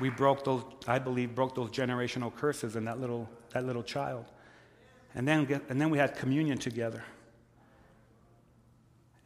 We 0.00 0.10
broke 0.10 0.44
those, 0.44 0.64
I 0.86 0.98
believe, 0.98 1.34
broke 1.34 1.54
those 1.54 1.70
generational 1.70 2.34
curses 2.34 2.76
in 2.76 2.84
that 2.86 3.00
little, 3.00 3.28
that 3.52 3.64
little 3.64 3.82
child. 3.82 4.24
And 5.14 5.26
then, 5.26 5.44
get, 5.44 5.62
and 5.68 5.80
then 5.80 5.90
we 5.90 5.98
had 5.98 6.16
communion 6.16 6.58
together. 6.58 7.04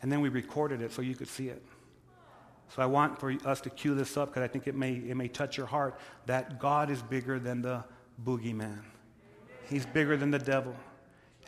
And 0.03 0.11
then 0.11 0.21
we 0.21 0.29
recorded 0.29 0.83
it 0.83 0.93
so 0.93 1.03
you 1.03 1.15
could 1.15 1.29
see 1.29 1.49
it. 1.49 1.63
So 2.75 2.83
I 2.83 2.87
want 2.87 3.21
for 3.21 3.35
us 3.45 3.61
to 3.63 3.71
cue 3.71 3.95
this 3.95 4.17
up 4.17 4.31
because 4.31 4.43
I 4.43 4.49
think 4.49 4.67
it 4.67 4.75
may, 4.75 4.95
it 4.95 5.17
may 5.17 5.29
touch 5.29 5.57
your 5.57 5.67
heart 5.67 5.99
that 6.27 6.59
God 6.59 6.91
is 6.91 7.03
bigger 7.03 7.39
than 7.39 7.63
the 7.63 7.85
boogeyman. 8.25 8.81
He's 9.69 9.87
bigger 9.87 10.17
than 10.17 10.31
the 10.31 10.39
devil. 10.39 10.75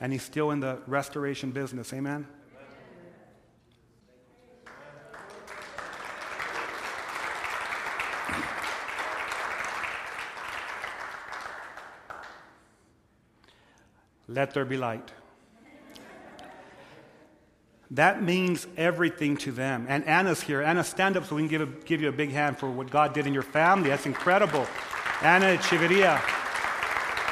And 0.01 0.13
he's 0.13 0.23
still 0.23 0.51
in 0.51 0.61
the 0.61 0.79
restoration 0.87 1.51
business. 1.51 1.93
Amen? 1.93 2.27
Let 14.29 14.55
there 14.55 14.65
be 14.65 14.77
light. 14.77 15.13
That 17.93 18.23
means 18.23 18.67
everything 18.77 19.37
to 19.39 19.53
them. 19.53 19.87
And 19.89 20.05
Anna's 20.05 20.41
here. 20.41 20.61
Anna, 20.61 20.83
stand 20.83 21.17
up 21.17 21.25
so 21.25 21.37
we 21.37 21.43
can 21.43 21.49
give, 21.49 21.61
a, 21.61 21.67
give 21.85 22.03
you 22.03 22.09
a 22.09 22.13
big 22.13 22.31
hand 22.31 22.59
for 22.59 22.69
what 22.69 22.91
God 22.91 23.15
did 23.15 23.27
in 23.27 23.33
your 23.33 23.45
family. 23.45 23.91
That's 23.91 24.07
incredible. 24.07 24.67
Anna 25.23 25.57
Chiveria. 25.59 26.21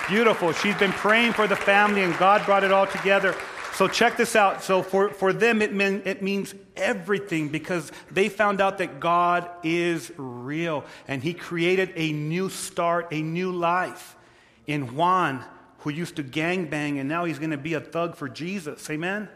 Beautiful. 0.09 0.53
She's 0.53 0.77
been 0.77 0.93
praying 0.93 1.33
for 1.33 1.49
the 1.49 1.57
family, 1.57 2.03
and 2.03 2.17
God 2.19 2.45
brought 2.45 2.63
it 2.63 2.71
all 2.71 2.87
together. 2.87 3.35
So 3.75 3.89
check 3.89 4.17
this 4.17 4.37
out. 4.37 4.63
So 4.63 4.83
for, 4.83 5.09
for 5.09 5.33
them, 5.33 5.61
it, 5.61 5.75
mean, 5.75 6.03
it 6.05 6.23
means 6.23 6.55
everything 6.77 7.49
because 7.49 7.91
they 8.11 8.29
found 8.29 8.61
out 8.61 8.79
that 8.79 9.01
God 9.01 9.51
is 9.65 10.13
real 10.17 10.85
and 11.09 11.23
He 11.23 11.35
created 11.35 11.93
a 11.97 12.13
new 12.13 12.49
start, 12.49 13.09
a 13.11 13.21
new 13.21 13.51
life 13.51 14.15
in 14.69 14.95
Juan, 14.95 15.45
who 15.85 15.91
used 15.91 16.17
to 16.17 16.23
gang 16.23 16.65
bang, 16.65 16.99
and 16.99 17.07
now 17.09 17.27
he's 17.27 17.39
going 17.39 17.51
to 17.51 17.59
be 17.59 17.75
a 17.75 17.81
thug 17.81 18.17
for 18.17 18.27
Jesus. 18.27 18.89
Amen? 18.89 19.29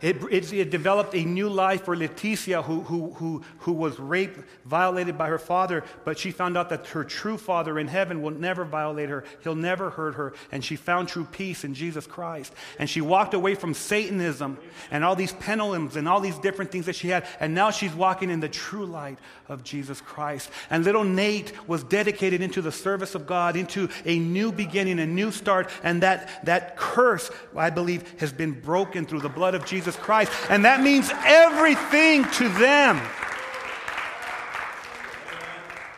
It, 0.00 0.22
it, 0.30 0.52
it, 0.52 0.70
developed 0.70 1.14
a 1.14 1.24
new 1.24 1.48
life 1.48 1.84
for 1.84 1.96
Leticia, 1.96 2.62
who, 2.62 2.80
who, 2.82 3.10
who, 3.14 3.42
who 3.60 3.72
was 3.72 3.98
raped, 3.98 4.40
violated 4.64 5.18
by 5.18 5.28
her 5.28 5.38
father, 5.38 5.84
but 6.04 6.18
she 6.18 6.30
found 6.30 6.56
out 6.56 6.68
that 6.68 6.86
her 6.88 7.04
true 7.04 7.36
father 7.36 7.78
in 7.78 7.88
heaven 7.88 8.22
will 8.22 8.30
never 8.30 8.64
violate 8.64 9.08
her. 9.08 9.24
He'll 9.42 9.54
never 9.54 9.90
hurt 9.90 10.14
her. 10.14 10.34
And 10.52 10.64
she 10.64 10.76
found 10.76 11.08
true 11.08 11.24
peace 11.24 11.64
in 11.64 11.74
Jesus 11.74 12.06
Christ. 12.06 12.52
And 12.78 12.88
she 12.88 13.00
walked 13.00 13.34
away 13.34 13.54
from 13.54 13.74
Satanism 13.74 14.58
and 14.90 15.04
all 15.04 15.16
these 15.16 15.32
pendulums 15.32 15.96
and 15.96 16.08
all 16.08 16.20
these 16.20 16.38
different 16.38 16.70
things 16.70 16.86
that 16.86 16.96
she 16.96 17.08
had. 17.08 17.26
And 17.40 17.54
now 17.54 17.70
she's 17.70 17.92
walking 17.92 18.30
in 18.30 18.40
the 18.40 18.48
true 18.48 18.86
light 18.86 19.18
of 19.48 19.64
Jesus 19.64 20.00
Christ. 20.00 20.50
And 20.70 20.84
little 20.84 21.04
Nate 21.04 21.52
was 21.66 21.82
dedicated 21.82 22.40
into 22.40 22.62
the 22.62 22.72
service 22.72 23.14
of 23.14 23.26
God, 23.26 23.56
into 23.56 23.88
a 24.04 24.18
new 24.18 24.52
beginning, 24.52 25.00
a 25.00 25.06
new 25.06 25.30
start. 25.30 25.70
And 25.82 26.02
that, 26.02 26.44
that 26.44 26.76
curse, 26.76 27.30
I 27.56 27.70
believe, 27.70 28.20
has 28.20 28.32
been 28.32 28.52
broken 28.52 29.06
through 29.06 29.20
the 29.20 29.28
blood 29.28 29.54
of 29.54 29.64
Jesus 29.64 29.87
Jesus 29.88 30.02
Christ. 30.02 30.32
And 30.50 30.66
that 30.66 30.82
means 30.82 31.10
everything 31.24 32.24
to 32.32 32.48
them. 32.50 33.00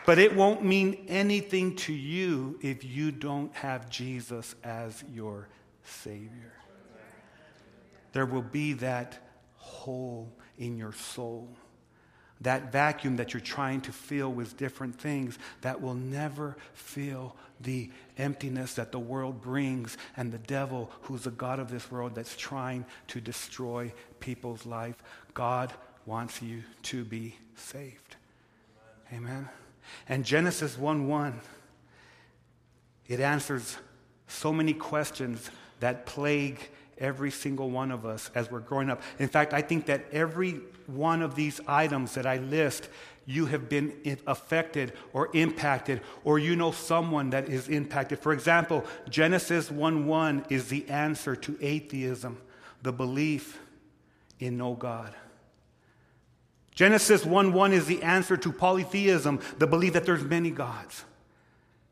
But 0.05 0.17
it 0.17 0.33
won't 0.35 0.63
mean 0.63 1.05
anything 1.09 1.75
to 1.77 1.93
you 1.93 2.57
if 2.61 2.85
you 2.85 3.11
don't 3.11 3.53
have 3.53 3.89
Jesus 3.89 4.55
as 4.63 5.03
your 5.13 5.49
Savior. 5.83 6.53
There 8.13 8.25
will 8.25 8.41
be 8.41 8.73
that 8.73 9.19
hole 9.57 10.31
in 10.57 10.77
your 10.77 10.93
soul 10.93 11.49
that 12.41 12.71
vacuum 12.71 13.17
that 13.17 13.33
you're 13.33 13.39
trying 13.41 13.81
to 13.81 13.91
fill 13.91 14.31
with 14.31 14.57
different 14.57 14.99
things 14.99 15.37
that 15.61 15.79
will 15.79 15.93
never 15.93 16.57
fill 16.73 17.35
the 17.63 17.89
emptiness 18.17 18.75
that 18.75 18.91
the 18.91 18.99
world 18.99 19.41
brings 19.41 19.97
and 20.17 20.31
the 20.31 20.37
devil, 20.37 20.91
who's 21.03 21.23
the 21.23 21.31
God 21.31 21.59
of 21.59 21.69
this 21.69 21.91
world, 21.91 22.15
that's 22.15 22.35
trying 22.35 22.85
to 23.07 23.21
destroy 23.21 23.91
people's 24.19 24.65
life. 24.65 24.95
God 25.33 25.73
wants 26.05 26.41
you 26.41 26.63
to 26.83 27.03
be 27.03 27.35
saved. 27.55 28.15
Amen. 29.13 29.49
And 30.07 30.23
Genesis 30.23 30.77
1 30.77 31.07
1, 31.07 31.39
it 33.07 33.19
answers 33.19 33.77
so 34.27 34.53
many 34.53 34.73
questions 34.73 35.49
that 35.79 36.05
plague 36.05 36.69
every 37.01 37.31
single 37.31 37.69
one 37.69 37.91
of 37.91 38.05
us 38.05 38.31
as 38.35 38.49
we're 38.49 38.59
growing 38.59 38.89
up. 38.89 39.01
In 39.19 39.27
fact, 39.27 39.53
I 39.53 39.61
think 39.61 39.87
that 39.87 40.05
every 40.11 40.61
one 40.87 41.21
of 41.21 41.35
these 41.35 41.59
items 41.67 42.13
that 42.13 42.25
I 42.25 42.37
list, 42.37 42.87
you 43.25 43.47
have 43.47 43.67
been 43.67 43.93
affected 44.27 44.93
or 45.13 45.29
impacted, 45.33 46.01
or 46.23 46.39
you 46.39 46.55
know 46.55 46.71
someone 46.71 47.31
that 47.31 47.49
is 47.49 47.67
impacted. 47.67 48.19
For 48.19 48.33
example, 48.33 48.85
Genesis 49.09 49.69
1 49.69 50.07
1 50.07 50.45
is 50.49 50.69
the 50.69 50.87
answer 50.89 51.35
to 51.35 51.57
atheism, 51.61 52.37
the 52.81 52.93
belief 52.93 53.59
in 54.39 54.57
no 54.57 54.73
God. 54.73 55.13
Genesis 56.73 57.25
1 57.25 57.53
1 57.53 57.73
is 57.73 57.85
the 57.85 58.01
answer 58.01 58.37
to 58.37 58.51
polytheism, 58.51 59.39
the 59.57 59.67
belief 59.67 59.93
that 59.93 60.05
there's 60.05 60.23
many 60.23 60.51
gods. 60.51 61.05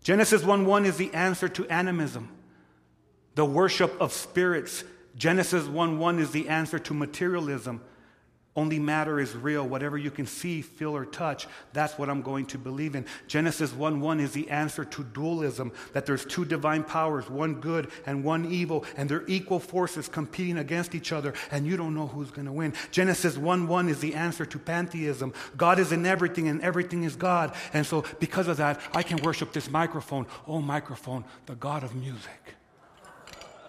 Genesis 0.04 0.44
1 0.44 0.66
1 0.66 0.86
is 0.86 0.98
the 0.98 1.14
answer 1.14 1.48
to 1.50 1.68
animism, 1.68 2.30
the 3.36 3.46
worship 3.46 3.96
of 4.02 4.14
spirits 4.14 4.84
Genesis 5.16 5.68
1 5.68 6.00
1 6.00 6.20
is 6.20 6.32
the 6.32 6.48
answer 6.50 6.80
to 6.80 6.94
materialism. 6.94 7.82
Only 8.56 8.80
matter 8.80 9.22
is 9.22 9.36
real. 9.36 9.66
Whatever 9.66 9.98
you 9.98 10.12
can 10.12 10.26
see, 10.26 10.62
feel, 10.62 10.94
or 10.94 11.06
touch, 11.06 11.48
that's 11.72 11.98
what 11.98 12.10
I'm 12.10 12.22
going 12.22 12.46
to 12.48 12.58
believe 12.58 12.96
in. 12.96 13.06
Genesis 13.28 13.72
1 13.72 14.02
1 14.02 14.20
is 14.20 14.34
the 14.34 14.50
answer 14.50 14.84
to 14.84 15.04
dualism 15.04 15.72
that 15.94 16.06
there's 16.06 16.26
two 16.26 16.44
divine 16.44 16.84
powers, 16.84 17.30
one 17.30 17.62
good 17.62 17.90
and 18.06 18.24
one 18.24 18.52
evil, 18.52 18.84
and 18.98 19.08
they're 19.08 19.24
equal 19.28 19.60
forces 19.60 20.10
competing 20.10 20.58
against 20.58 20.94
each 20.96 21.14
other, 21.14 21.34
and 21.52 21.66
you 21.66 21.78
don't 21.78 21.94
know 21.94 22.08
who's 22.08 22.32
going 22.32 22.48
to 22.48 22.52
win. 22.52 22.74
Genesis 22.92 23.38
1 23.38 23.68
1 23.68 23.88
is 23.88 24.00
the 24.00 24.16
answer 24.16 24.46
to 24.46 24.60
pantheism. 24.60 25.32
God 25.56 25.80
is 25.80 25.92
in 25.92 26.06
everything, 26.06 26.48
and 26.48 26.62
everything 26.62 27.04
is 27.04 27.16
God. 27.16 27.56
And 27.72 27.86
so, 27.86 28.04
because 28.20 28.48
of 28.48 28.58
that, 28.58 28.82
I 28.94 29.04
can 29.04 29.22
worship 29.22 29.54
this 29.54 29.70
microphone. 29.70 30.26
Oh, 30.48 30.60
microphone, 30.60 31.24
the 31.46 31.56
God 31.56 31.84
of 31.84 31.96
music. 31.96 32.56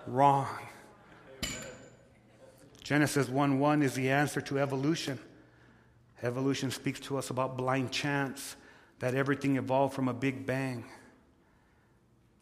Wrong. 0.07 0.49
Genesis 2.91 3.29
1 3.29 3.61
1 3.61 3.85
is 3.85 3.95
the 3.95 4.11
answer 4.11 4.41
to 4.41 4.59
evolution. 4.59 5.17
Evolution 6.25 6.73
speaks 6.73 6.99
to 6.99 7.19
us 7.19 7.31
about 7.31 7.57
blind 7.57 7.93
chance, 7.93 8.57
that 8.99 9.15
everything 9.15 9.55
evolved 9.55 9.95
from 9.95 10.09
a 10.09 10.13
big 10.13 10.45
bang. 10.45 10.85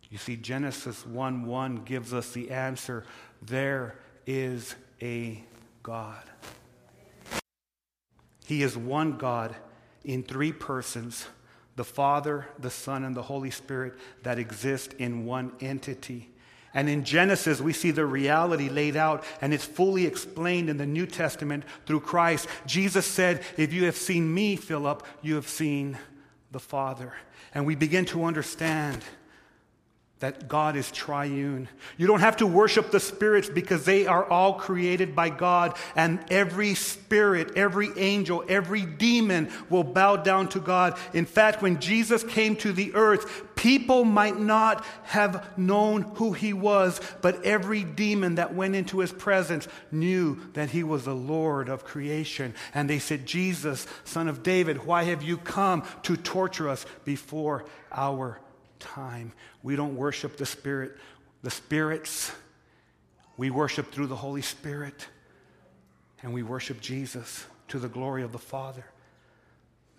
You 0.09 0.17
see, 0.17 0.37
Genesis 0.37 1.05
1 1.05 1.45
1 1.45 1.85
gives 1.85 2.14
us 2.14 2.33
the 2.33 2.50
answer 2.50 3.05
there 3.43 3.97
is 4.26 4.75
a 5.02 5.45
God. 5.83 6.23
He 8.47 8.62
is 8.62 8.75
one 8.75 9.19
God 9.19 9.55
in 10.02 10.23
three 10.23 10.52
persons 10.52 11.26
the 11.76 11.85
Father, 11.85 12.49
the 12.59 12.71
Son, 12.71 13.05
and 13.05 13.14
the 13.14 13.25
Holy 13.25 13.50
Spirit 13.50 13.99
that 14.23 14.38
exist 14.38 14.95
in 14.95 15.26
one 15.26 15.52
entity. 15.61 16.31
And 16.75 16.89
in 16.89 17.05
Genesis, 17.05 17.61
we 17.61 17.73
see 17.73 17.91
the 17.91 18.05
reality 18.05 18.69
laid 18.69 18.97
out, 18.97 19.25
and 19.41 19.55
it's 19.55 19.65
fully 19.65 20.07
explained 20.07 20.69
in 20.69 20.77
the 20.77 20.87
New 20.87 21.07
Testament 21.07 21.65
through 21.87 22.01
Christ. 22.01 22.47
Jesus 22.67 23.07
said, 23.07 23.43
If 23.57 23.73
you 23.73 23.85
have 23.85 23.97
seen 23.97 24.33
me, 24.33 24.57
Philip, 24.57 25.03
you 25.23 25.35
have 25.37 25.49
seen 25.49 25.99
the 26.53 26.61
Father. 26.61 27.15
And 27.55 27.67
we 27.67 27.75
begin 27.75 28.05
to 28.07 28.25
understand 28.25 29.03
that 30.21 30.49
God 30.49 30.75
is 30.75 30.91
triune. 30.91 31.69
You 31.97 32.09
don't 32.09 32.21
have 32.21 32.39
to 32.39 32.47
worship 32.47 32.91
the 32.91 32.99
spirits 32.99 33.49
because 33.49 33.85
they 33.85 34.07
are 34.07 34.29
all 34.29 34.55
created 34.55 35.15
by 35.15 35.31
God, 35.31 35.77
and 35.95 36.19
every 36.29 36.75
spirit, 36.75 37.53
every 37.57 37.91
angel, 37.97 38.45
every 38.49 38.85
demon 38.85 39.49
will 39.71 39.85
bow 39.85 40.17
down 40.17 40.49
to 40.51 40.61
God. 40.61 40.99
In 41.15 41.25
fact, 41.25 41.63
when 41.63 41.81
Jesus 41.81 42.25
came 42.25 42.57
to 42.57 42.73
the 42.73 42.93
earth, 42.95 43.55
people 43.55 44.05
might 44.05 44.39
not 44.39 44.85
have 45.05 45.57
known 45.57 46.03
who 46.17 46.33
he 46.33 46.53
was, 46.53 47.01
but 47.23 47.45
every 47.45 47.85
demon 47.85 48.37
that 48.37 48.55
went 48.55 48.75
into 48.75 48.99
his 48.99 49.13
presence 49.13 49.69
knew 49.93 50.41
that 50.55 50.71
he 50.71 50.83
was 50.83 51.05
the 51.05 51.15
Lord 51.15 51.69
of 51.69 51.85
creation. 51.85 52.55
And 52.75 52.91
they 52.91 52.99
said, 52.99 53.25
Jesus, 53.25 53.87
son 54.03 54.27
of 54.27 54.43
David, 54.43 54.85
why 54.85 55.05
have 55.05 55.23
you 55.23 55.37
come 55.37 55.85
to 56.03 56.17
torture 56.17 56.69
us 56.69 56.87
before 57.05 57.65
our 57.93 58.41
time. 58.79 59.33
We 59.69 59.77
don't 59.77 59.97
worship 59.97 60.39
the 60.39 60.47
Spirit, 60.47 60.97
the 61.43 61.51
spirits. 61.51 62.33
We 63.37 63.51
worship 63.51 63.93
through 63.93 64.07
the 64.07 64.17
Holy 64.17 64.41
Spirit, 64.41 65.07
and 66.23 66.33
we 66.33 66.43
worship 66.43 66.81
Jesus 66.81 67.45
to 67.69 67.79
the 67.79 67.87
glory 67.87 68.23
of 68.23 68.33
the 68.33 68.39
Father. 68.39 68.87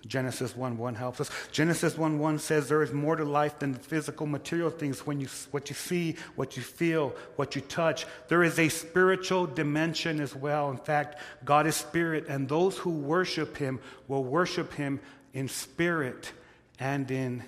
Genesis 0.08 0.56
1 0.56 0.76
1 0.80 0.96
helps 0.96 1.22
us. 1.22 1.30
Genesis 1.52 1.96
1 1.96 2.18
1 2.18 2.40
says 2.40 2.68
there 2.68 2.82
is 2.82 2.92
more 2.92 3.16
to 3.16 3.24
life 3.24 3.60
than 3.60 3.74
the 3.74 3.78
physical 3.78 4.26
material 4.26 4.72
things 4.72 5.06
when 5.06 5.22
you, 5.22 5.28
what 5.52 5.70
you 5.70 5.76
see, 5.76 6.16
what 6.36 6.58
you 6.58 6.64
feel, 6.64 7.14
what 7.36 7.56
you 7.56 7.62
touch. 7.62 8.08
There 8.28 8.42
is 8.42 8.58
a 8.58 8.70
spiritual 8.70 9.46
dimension 9.46 10.20
as 10.20 10.34
well. 10.34 10.72
In 10.72 10.78
fact, 10.78 11.20
God 11.46 11.68
is 11.68 11.76
spirit, 11.76 12.26
and 12.28 12.50
those 12.50 12.76
who 12.76 12.90
worship 12.90 13.56
him 13.58 13.82
will 14.08 14.24
worship 14.24 14.74
him 14.74 15.00
in 15.36 15.48
spirit 15.48 16.32
and 16.80 17.12
in 17.12 17.44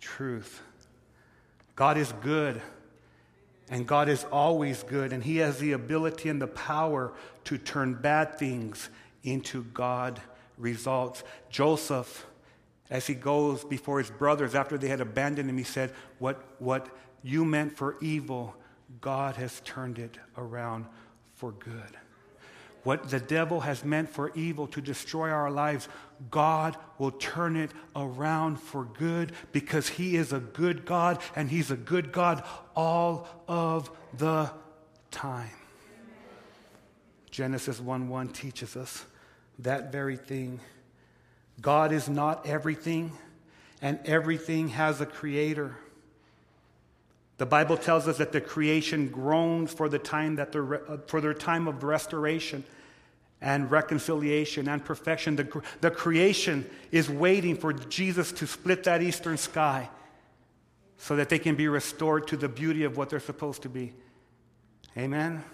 truth. 0.00 0.62
God 1.76 1.98
is 1.98 2.12
good, 2.22 2.60
and 3.68 3.86
God 3.86 4.08
is 4.08 4.24
always 4.32 4.82
good, 4.82 5.12
and 5.12 5.22
He 5.22 5.36
has 5.36 5.58
the 5.58 5.72
ability 5.72 6.28
and 6.28 6.42
the 6.42 6.46
power 6.46 7.12
to 7.44 7.58
turn 7.58 7.94
bad 7.94 8.38
things 8.38 8.90
into 9.22 9.64
God 9.64 10.20
results. 10.56 11.22
Joseph, 11.50 12.26
as 12.90 13.06
he 13.06 13.14
goes 13.14 13.64
before 13.64 13.98
his 13.98 14.10
brothers 14.10 14.54
after 14.54 14.78
they 14.78 14.88
had 14.88 15.00
abandoned 15.00 15.50
him, 15.50 15.58
he 15.58 15.64
said, 15.64 15.92
What, 16.18 16.42
what 16.58 16.88
you 17.22 17.44
meant 17.44 17.76
for 17.76 17.96
evil, 18.00 18.54
God 19.00 19.36
has 19.36 19.60
turned 19.64 19.98
it 19.98 20.18
around 20.36 20.86
for 21.34 21.52
good. 21.52 21.96
What 22.86 23.08
the 23.08 23.18
devil 23.18 23.62
has 23.62 23.84
meant 23.84 24.10
for 24.10 24.30
evil 24.36 24.68
to 24.68 24.80
destroy 24.80 25.28
our 25.30 25.50
lives, 25.50 25.88
God 26.30 26.76
will 26.98 27.10
turn 27.10 27.56
it 27.56 27.72
around 27.96 28.60
for 28.60 28.84
good 28.84 29.32
because 29.50 29.88
He 29.88 30.14
is 30.14 30.32
a 30.32 30.38
good 30.38 30.84
God 30.84 31.20
and 31.34 31.50
He's 31.50 31.72
a 31.72 31.76
good 31.76 32.12
God 32.12 32.44
all 32.76 33.26
of 33.48 33.90
the 34.16 34.52
time. 35.10 35.50
Genesis 37.28 37.80
1 37.80 38.08
1 38.08 38.28
teaches 38.28 38.76
us 38.76 39.04
that 39.58 39.90
very 39.90 40.16
thing. 40.16 40.60
God 41.60 41.90
is 41.90 42.08
not 42.08 42.46
everything, 42.46 43.10
and 43.82 43.98
everything 44.04 44.68
has 44.68 45.00
a 45.00 45.06
creator. 45.06 45.76
The 47.38 47.46
Bible 47.46 47.78
tells 47.78 48.06
us 48.06 48.18
that 48.18 48.30
the 48.30 48.40
creation 48.40 49.08
groans 49.08 49.72
for 49.72 49.88
the 49.88 49.98
time 49.98 50.36
that 50.36 50.52
the, 50.52 50.62
uh, 50.88 50.98
for 51.08 51.20
their 51.20 51.34
time 51.34 51.66
of 51.66 51.82
restoration 51.82 52.62
and 53.40 53.70
reconciliation 53.70 54.68
and 54.68 54.84
perfection. 54.84 55.36
The, 55.36 55.62
the 55.80 55.90
creation 55.90 56.68
is 56.90 57.10
waiting 57.10 57.56
for 57.56 57.72
Jesus 57.72 58.32
to 58.32 58.46
split 58.46 58.84
that 58.84 59.02
eastern 59.02 59.36
sky 59.36 59.90
so 60.98 61.16
that 61.16 61.28
they 61.28 61.38
can 61.38 61.54
be 61.54 61.68
restored 61.68 62.26
to 62.28 62.36
the 62.36 62.48
beauty 62.48 62.84
of 62.84 62.96
what 62.96 63.10
they're 63.10 63.20
supposed 63.20 63.62
to 63.62 63.68
be. 63.68 63.92
Amen? 64.96 65.44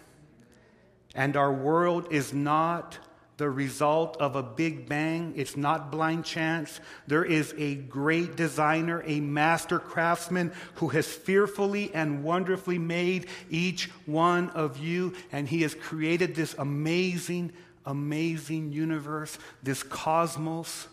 And 1.14 1.36
our 1.36 1.52
world 1.52 2.08
is 2.10 2.32
not 2.32 2.98
the 3.38 3.50
result 3.50 4.16
of 4.18 4.36
a 4.36 4.42
big 4.42 4.88
bang. 4.88 5.32
It's 5.36 5.56
not 5.56 5.90
blind 5.90 6.24
chance. 6.24 6.78
There 7.08 7.24
is 7.24 7.52
a 7.58 7.74
great 7.74 8.36
designer, 8.36 9.02
a 9.04 9.20
master 9.20 9.80
craftsman 9.80 10.52
who 10.76 10.88
has 10.88 11.08
fearfully 11.08 11.92
and 11.92 12.22
wonderfully 12.22 12.78
made 12.78 13.26
each 13.50 13.90
one 14.06 14.50
of 14.50 14.78
you, 14.78 15.14
and 15.32 15.48
he 15.48 15.62
has 15.62 15.74
created 15.74 16.34
this 16.36 16.54
amazing 16.56 17.52
amazing 17.86 18.72
universe, 18.72 19.38
this 19.62 19.82
cosmos. 19.82 20.88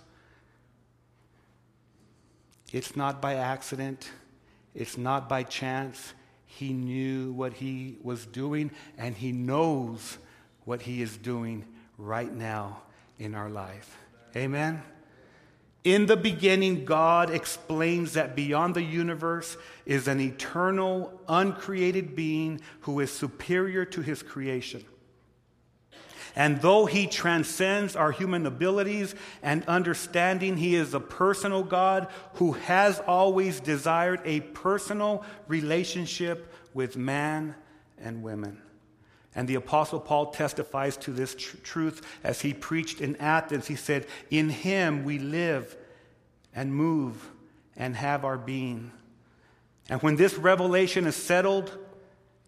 It's 2.71 2.95
not 2.95 3.21
by 3.21 3.35
accident, 3.35 4.11
it's 4.75 4.97
not 4.97 5.27
by 5.27 5.43
chance. 5.43 6.13
He 6.45 6.73
knew 6.73 7.31
what 7.31 7.53
he 7.53 7.97
was 8.01 8.25
doing, 8.25 8.71
and 8.97 9.15
he 9.15 9.31
knows 9.31 10.17
what 10.65 10.81
he 10.81 11.01
is 11.01 11.15
doing 11.15 11.65
right 11.97 12.33
now 12.33 12.81
in 13.19 13.35
our 13.35 13.49
life. 13.49 13.97
Amen. 14.35 14.81
In 15.83 16.07
the 16.07 16.17
beginning, 16.17 16.85
God 16.85 17.29
explains 17.29 18.13
that 18.13 18.35
beyond 18.35 18.75
the 18.75 18.83
universe 18.83 19.57
is 19.85 20.07
an 20.07 20.19
eternal, 20.19 21.21
uncreated 21.27 22.15
being 22.15 22.61
who 22.81 22.99
is 22.99 23.11
superior 23.11 23.85
to 23.85 24.01
his 24.01 24.21
creation. 24.21 24.83
And 26.35 26.61
though 26.61 26.85
he 26.85 27.07
transcends 27.07 27.95
our 27.95 28.11
human 28.11 28.45
abilities 28.45 29.15
and 29.41 29.65
understanding, 29.65 30.57
he 30.57 30.75
is 30.75 30.93
a 30.93 30.99
personal 30.99 31.63
God 31.63 32.07
who 32.35 32.53
has 32.53 32.99
always 33.01 33.59
desired 33.59 34.21
a 34.25 34.41
personal 34.41 35.25
relationship 35.47 36.53
with 36.73 36.97
man 36.97 37.55
and 37.97 38.23
women. 38.23 38.61
And 39.35 39.47
the 39.47 39.55
Apostle 39.55 39.99
Paul 39.99 40.31
testifies 40.31 40.97
to 40.97 41.11
this 41.11 41.35
tr- 41.35 41.57
truth 41.57 42.05
as 42.23 42.41
he 42.41 42.53
preached 42.53 42.99
in 42.99 43.15
Athens. 43.17 43.67
He 43.67 43.75
said, 43.75 44.07
In 44.29 44.49
him 44.49 45.03
we 45.03 45.19
live 45.19 45.77
and 46.53 46.73
move 46.73 47.29
and 47.77 47.95
have 47.95 48.25
our 48.25 48.37
being. 48.37 48.91
And 49.89 50.01
when 50.01 50.15
this 50.15 50.35
revelation 50.35 51.07
is 51.07 51.15
settled, 51.15 51.77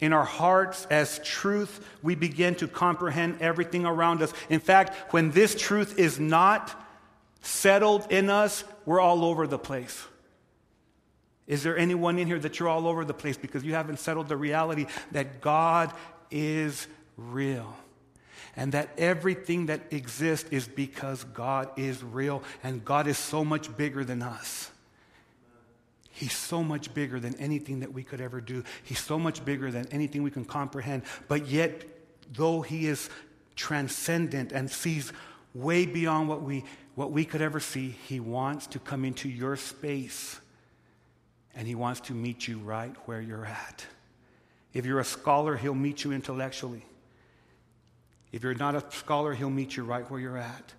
in 0.01 0.13
our 0.13 0.25
hearts 0.25 0.87
as 0.89 1.19
truth, 1.19 1.85
we 2.01 2.15
begin 2.15 2.55
to 2.55 2.67
comprehend 2.67 3.39
everything 3.39 3.85
around 3.85 4.21
us. 4.21 4.33
In 4.49 4.59
fact, 4.59 5.13
when 5.13 5.31
this 5.31 5.55
truth 5.55 5.97
is 5.97 6.19
not 6.19 6.75
settled 7.41 8.11
in 8.11 8.29
us, 8.29 8.63
we're 8.85 8.99
all 8.99 9.23
over 9.23 9.45
the 9.45 9.59
place. 9.59 10.03
Is 11.47 11.63
there 11.63 11.77
anyone 11.77 12.17
in 12.17 12.27
here 12.27 12.39
that 12.39 12.59
you're 12.59 12.69
all 12.69 12.87
over 12.87 13.05
the 13.05 13.13
place 13.13 13.37
because 13.37 13.63
you 13.63 13.73
haven't 13.73 13.99
settled 13.99 14.27
the 14.27 14.37
reality 14.37 14.87
that 15.11 15.39
God 15.39 15.93
is 16.31 16.87
real? 17.15 17.75
And 18.55 18.71
that 18.71 18.89
everything 18.97 19.67
that 19.67 19.81
exists 19.91 20.49
is 20.49 20.67
because 20.67 21.23
God 21.25 21.69
is 21.77 22.03
real 22.03 22.43
and 22.63 22.83
God 22.83 23.07
is 23.07 23.17
so 23.17 23.45
much 23.45 23.75
bigger 23.77 24.03
than 24.03 24.21
us. 24.21 24.71
He's 26.21 26.37
so 26.37 26.63
much 26.63 26.93
bigger 26.93 27.19
than 27.19 27.33
anything 27.39 27.79
that 27.79 27.91
we 27.91 28.03
could 28.03 28.21
ever 28.21 28.41
do. 28.41 28.63
He's 28.83 28.99
so 28.99 29.17
much 29.17 29.43
bigger 29.43 29.71
than 29.71 29.87
anything 29.87 30.21
we 30.21 30.29
can 30.29 30.45
comprehend. 30.45 31.01
But 31.27 31.47
yet, 31.47 31.83
though 32.31 32.61
He 32.61 32.85
is 32.85 33.09
transcendent 33.55 34.51
and 34.51 34.69
sees 34.69 35.13
way 35.55 35.87
beyond 35.87 36.29
what 36.29 36.43
we, 36.43 36.63
what 36.93 37.11
we 37.11 37.25
could 37.25 37.41
ever 37.41 37.59
see, 37.59 37.95
He 38.07 38.19
wants 38.19 38.67
to 38.67 38.77
come 38.77 39.03
into 39.03 39.29
your 39.29 39.55
space 39.55 40.39
and 41.55 41.67
He 41.67 41.73
wants 41.73 42.01
to 42.01 42.13
meet 42.13 42.47
you 42.47 42.59
right 42.59 42.95
where 43.05 43.19
you're 43.19 43.47
at. 43.47 43.83
If 44.75 44.85
you're 44.85 44.99
a 44.99 45.03
scholar, 45.03 45.57
He'll 45.57 45.73
meet 45.73 46.03
you 46.03 46.11
intellectually. 46.11 46.85
If 48.31 48.43
you're 48.43 48.53
not 48.53 48.75
a 48.75 48.83
scholar, 48.91 49.33
He'll 49.33 49.49
meet 49.49 49.75
you 49.75 49.85
right 49.85 50.07
where 50.11 50.19
you're 50.19 50.37
at 50.37 50.71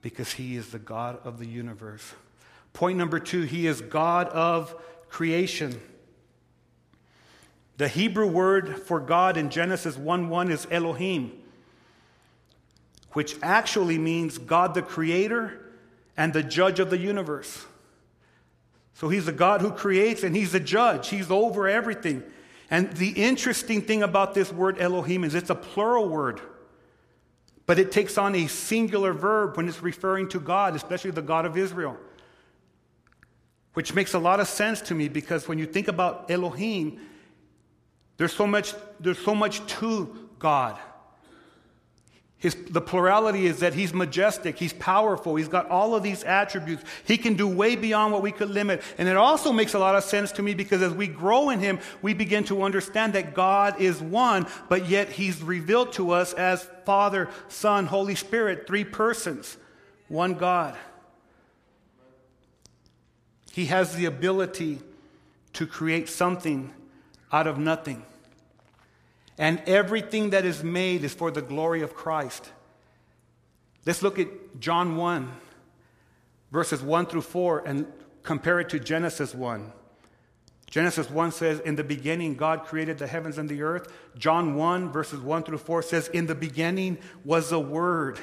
because 0.00 0.32
He 0.32 0.56
is 0.56 0.70
the 0.70 0.78
God 0.78 1.18
of 1.22 1.38
the 1.38 1.46
universe. 1.46 2.14
Point 2.72 2.98
number 2.98 3.18
two, 3.18 3.42
he 3.42 3.66
is 3.66 3.80
God 3.80 4.28
of 4.28 4.74
creation. 5.08 5.80
The 7.76 7.88
Hebrew 7.88 8.26
word 8.26 8.78
for 8.78 9.00
God 9.00 9.36
in 9.36 9.50
Genesis 9.50 9.96
1 9.96 10.28
1 10.28 10.50
is 10.50 10.66
Elohim, 10.70 11.32
which 13.12 13.36
actually 13.42 13.98
means 13.98 14.38
God 14.38 14.74
the 14.74 14.82
creator 14.82 15.72
and 16.16 16.32
the 16.32 16.42
judge 16.42 16.78
of 16.78 16.90
the 16.90 16.98
universe. 16.98 17.64
So 18.94 19.08
he's 19.08 19.26
a 19.28 19.32
God 19.32 19.62
who 19.62 19.70
creates 19.70 20.22
and 20.22 20.36
he's 20.36 20.54
a 20.54 20.60
judge, 20.60 21.08
he's 21.08 21.30
over 21.30 21.68
everything. 21.68 22.22
And 22.70 22.92
the 22.92 23.10
interesting 23.10 23.82
thing 23.82 24.02
about 24.02 24.34
this 24.34 24.52
word 24.52 24.78
Elohim 24.78 25.24
is 25.24 25.34
it's 25.34 25.50
a 25.50 25.54
plural 25.54 26.08
word, 26.08 26.40
but 27.66 27.78
it 27.78 27.90
takes 27.90 28.16
on 28.16 28.34
a 28.34 28.46
singular 28.46 29.12
verb 29.12 29.56
when 29.56 29.66
it's 29.66 29.82
referring 29.82 30.28
to 30.28 30.38
God, 30.38 30.76
especially 30.76 31.10
the 31.10 31.22
God 31.22 31.46
of 31.46 31.56
Israel 31.56 31.96
which 33.74 33.94
makes 33.94 34.14
a 34.14 34.18
lot 34.18 34.40
of 34.40 34.48
sense 34.48 34.80
to 34.82 34.94
me 34.94 35.08
because 35.08 35.46
when 35.46 35.58
you 35.58 35.66
think 35.66 35.88
about 35.88 36.30
Elohim, 36.30 37.00
there's 38.16 38.32
so 38.32 38.46
much, 38.46 38.74
there's 38.98 39.18
so 39.18 39.34
much 39.34 39.64
to 39.78 40.28
God. 40.38 40.78
His, 42.40 42.56
the 42.70 42.80
plurality 42.80 43.44
is 43.44 43.58
that 43.60 43.74
he's 43.74 43.92
majestic, 43.92 44.58
he's 44.58 44.72
powerful, 44.72 45.36
he's 45.36 45.48
got 45.48 45.68
all 45.68 45.94
of 45.94 46.02
these 46.02 46.24
attributes. 46.24 46.82
He 47.04 47.18
can 47.18 47.34
do 47.34 47.46
way 47.46 47.76
beyond 47.76 48.14
what 48.14 48.22
we 48.22 48.32
could 48.32 48.48
limit. 48.48 48.82
And 48.96 49.08
it 49.08 49.16
also 49.18 49.52
makes 49.52 49.74
a 49.74 49.78
lot 49.78 49.94
of 49.94 50.04
sense 50.04 50.32
to 50.32 50.42
me 50.42 50.54
because 50.54 50.80
as 50.80 50.94
we 50.94 51.06
grow 51.06 51.50
in 51.50 51.60
him, 51.60 51.80
we 52.00 52.14
begin 52.14 52.44
to 52.44 52.62
understand 52.62 53.12
that 53.12 53.34
God 53.34 53.78
is 53.78 54.00
one, 54.00 54.46
but 54.70 54.88
yet 54.88 55.10
he's 55.10 55.42
revealed 55.42 55.92
to 55.92 56.12
us 56.12 56.32
as 56.32 56.66
Father, 56.86 57.28
Son, 57.48 57.84
Holy 57.84 58.14
Spirit, 58.14 58.66
three 58.66 58.84
persons, 58.84 59.58
one 60.08 60.32
God. 60.32 60.78
He 63.52 63.66
has 63.66 63.96
the 63.96 64.04
ability 64.04 64.80
to 65.54 65.66
create 65.66 66.08
something 66.08 66.72
out 67.32 67.46
of 67.46 67.58
nothing. 67.58 68.04
And 69.38 69.62
everything 69.66 70.30
that 70.30 70.44
is 70.44 70.62
made 70.62 71.02
is 71.02 71.14
for 71.14 71.30
the 71.30 71.42
glory 71.42 71.82
of 71.82 71.94
Christ. 71.94 72.50
Let's 73.86 74.02
look 74.02 74.18
at 74.18 74.28
John 74.60 74.96
1, 74.96 75.30
verses 76.52 76.82
1 76.82 77.06
through 77.06 77.22
4, 77.22 77.66
and 77.66 77.86
compare 78.22 78.60
it 78.60 78.68
to 78.70 78.78
Genesis 78.78 79.34
1. 79.34 79.72
Genesis 80.70 81.10
1 81.10 81.32
says, 81.32 81.60
In 81.60 81.74
the 81.74 81.82
beginning, 81.82 82.36
God 82.36 82.64
created 82.64 82.98
the 82.98 83.06
heavens 83.06 83.38
and 83.38 83.48
the 83.48 83.62
earth. 83.62 83.92
John 84.16 84.54
1, 84.54 84.92
verses 84.92 85.18
1 85.18 85.42
through 85.42 85.58
4 85.58 85.82
says, 85.82 86.08
In 86.08 86.26
the 86.26 86.34
beginning 86.34 86.98
was 87.24 87.50
the 87.50 87.58
Word, 87.58 88.20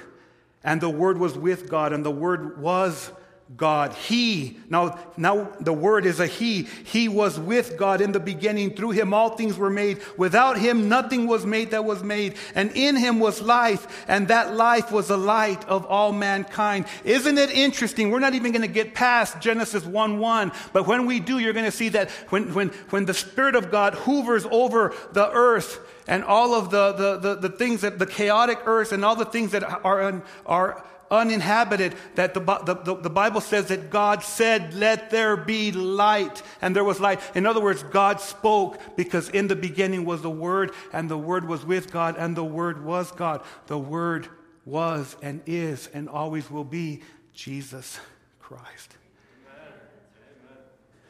and 0.64 0.80
the 0.80 0.90
Word 0.90 1.18
was 1.18 1.38
with 1.38 1.68
God, 1.68 1.92
and 1.92 2.06
the 2.06 2.12
Word 2.12 2.62
was 2.62 3.12
God. 3.56 3.94
He, 3.94 4.58
now, 4.70 5.00
now 5.16 5.50
the 5.62 5.72
word 5.72 6.06
is 6.06 6.20
a 6.20 6.28
He. 6.28 6.64
He 6.84 7.08
was 7.08 7.40
with 7.40 7.78
God 7.78 8.02
in 8.02 8.12
the 8.12 8.20
beginning. 8.20 8.72
Through 8.72 8.92
Him 8.92 9.14
all 9.14 9.30
things 9.30 9.58
were 9.58 9.70
made. 9.70 10.02
Without 10.18 10.58
Him 10.58 10.90
nothing 10.90 11.28
was 11.28 11.46
made 11.46 11.72
that 11.72 11.86
was 11.86 12.04
made. 12.04 12.36
And 12.56 12.72
in 12.76 12.98
Him 12.98 13.20
was 13.20 13.42
life, 13.42 14.06
and 14.10 14.28
that 14.28 14.54
life 14.54 14.92
was 14.92 15.08
the 15.08 15.18
light 15.18 15.66
of 15.70 15.86
all 15.86 16.12
mankind. 16.12 16.88
Isn't 17.06 17.38
it 17.38 17.52
interesting? 17.52 18.12
We're 18.12 18.20
not 18.20 18.34
even 18.34 18.52
going 18.52 18.64
to 18.64 18.68
get 18.68 18.94
past 18.94 19.40
Genesis 19.40 19.86
1 19.86 20.20
1, 20.20 20.52
but 20.74 20.86
when 20.86 21.06
we 21.06 21.22
do, 21.22 21.40
you're 21.40 21.54
going 21.54 21.66
to 21.66 21.72
see 21.72 21.90
that 21.90 22.12
when, 22.30 22.54
when, 22.54 22.70
when 22.90 23.06
the 23.06 23.14
Spirit 23.14 23.56
of 23.56 23.72
God 23.72 23.94
hoovers 23.94 24.46
over 24.52 24.94
the 25.14 25.30
earth, 25.32 25.80
and 26.08 26.24
all 26.24 26.54
of 26.54 26.72
the, 26.72 26.94
the, 26.94 27.18
the, 27.18 27.36
the 27.36 27.50
things 27.50 27.82
that 27.82 28.00
the 28.00 28.06
chaotic 28.06 28.60
earth 28.66 28.94
and 28.94 29.04
all 29.04 29.16
the 29.16 29.26
things 29.26 29.52
that 29.52 29.64
are, 29.64 30.24
are 30.46 30.86
uninhabited, 31.10 31.96
that 32.16 32.34
the, 32.34 32.40
the, 32.40 32.96
the, 32.96 33.10
Bible 33.10 33.42
says 33.42 33.68
that 33.68 33.90
God 33.90 34.24
said, 34.24 34.74
Let 34.74 35.10
there 35.10 35.38
be 35.38 35.72
light, 35.72 36.42
and 36.62 36.76
there 36.76 36.84
was 36.84 37.00
light. 37.00 37.20
In 37.36 37.46
other 37.46 37.62
words, 37.62 37.84
God 37.84 38.20
spoke 38.20 38.80
because 38.96 39.30
in 39.30 39.48
the 39.48 39.56
beginning 39.56 40.06
was 40.06 40.22
the 40.22 40.30
Word, 40.30 40.72
and 40.94 41.10
the 41.10 41.18
Word 41.18 41.48
was 41.48 41.66
with 41.66 41.92
God, 41.92 42.16
and 42.18 42.36
the 42.36 42.44
Word 42.44 42.84
was 42.84 43.12
God. 43.12 43.44
The 43.68 43.78
Word 43.78 44.28
was 44.66 45.16
and 45.22 45.42
is 45.46 45.88
and 45.94 46.10
always 46.10 46.52
will 46.52 46.66
be 46.66 47.02
Jesus 47.34 48.00
Christ. 48.40 48.98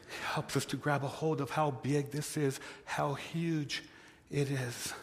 It 0.10 0.34
helps 0.34 0.56
us 0.56 0.66
to 0.66 0.78
grab 0.78 1.04
a 1.04 1.08
hold 1.08 1.42
of 1.42 1.50
how 1.50 1.72
big 1.72 2.12
this 2.12 2.38
is, 2.38 2.60
how 2.86 3.16
huge 3.16 3.84
it 4.30 4.50
is. 4.52 4.94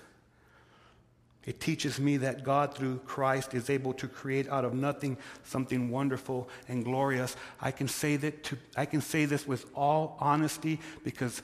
It 1.47 1.61
teaches 1.61 1.99
me 1.99 2.17
that 2.19 2.43
God, 2.43 2.75
through 2.75 3.01
Christ, 3.01 3.55
is 3.55 3.69
able 3.69 3.93
to 3.95 4.09
create 4.09 4.49
out 4.49 4.65
of 4.65 4.75
nothing 4.75 5.19
something 5.43 5.91
wonderful 5.91 6.49
and 6.69 6.85
glorious. 6.85 7.37
I 7.61 7.71
can 7.71 7.89
say 7.89 8.17
that 8.17 8.45
to, 8.45 8.59
I 8.77 8.87
can 8.87 9.01
say 9.01 9.27
this 9.27 9.47
with 9.47 9.67
all 9.75 10.17
honesty 10.21 10.81
because 11.05 11.43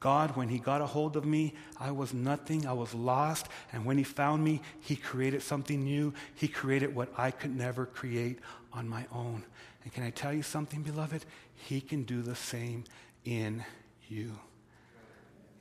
God, 0.00 0.36
when 0.36 0.48
He 0.48 0.58
got 0.58 0.80
a 0.80 0.86
hold 0.86 1.16
of 1.16 1.24
me, 1.24 1.54
I 1.78 1.92
was 1.92 2.12
nothing. 2.12 2.66
I 2.66 2.72
was 2.72 2.92
lost. 2.92 3.46
And 3.72 3.84
when 3.84 3.98
He 3.98 4.04
found 4.04 4.42
me, 4.42 4.60
He 4.80 4.96
created 4.96 5.42
something 5.42 5.84
new. 5.84 6.12
He 6.34 6.48
created 6.48 6.94
what 6.94 7.12
I 7.16 7.30
could 7.30 7.54
never 7.54 7.86
create 7.86 8.40
on 8.72 8.88
my 8.88 9.06
own. 9.12 9.44
And 9.84 9.92
can 9.92 10.02
I 10.02 10.10
tell 10.10 10.32
you 10.32 10.42
something, 10.42 10.82
beloved? 10.82 11.24
He 11.54 11.80
can 11.80 12.02
do 12.02 12.22
the 12.22 12.34
same 12.34 12.84
in 13.24 13.64
you 14.08 14.32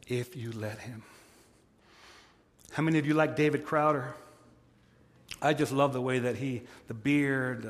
if 0.07 0.35
you 0.35 0.51
let 0.53 0.79
Him. 0.79 1.03
How 2.71 2.83
many 2.83 2.99
of 2.99 3.05
you 3.05 3.13
like 3.13 3.35
David 3.35 3.65
Crowder? 3.65 4.13
I 5.41 5.53
just 5.53 5.73
love 5.73 5.91
the 5.91 6.01
way 6.01 6.19
that 6.19 6.37
he, 6.37 6.61
the 6.87 6.93
beard, 6.93 7.65
uh, 7.65 7.69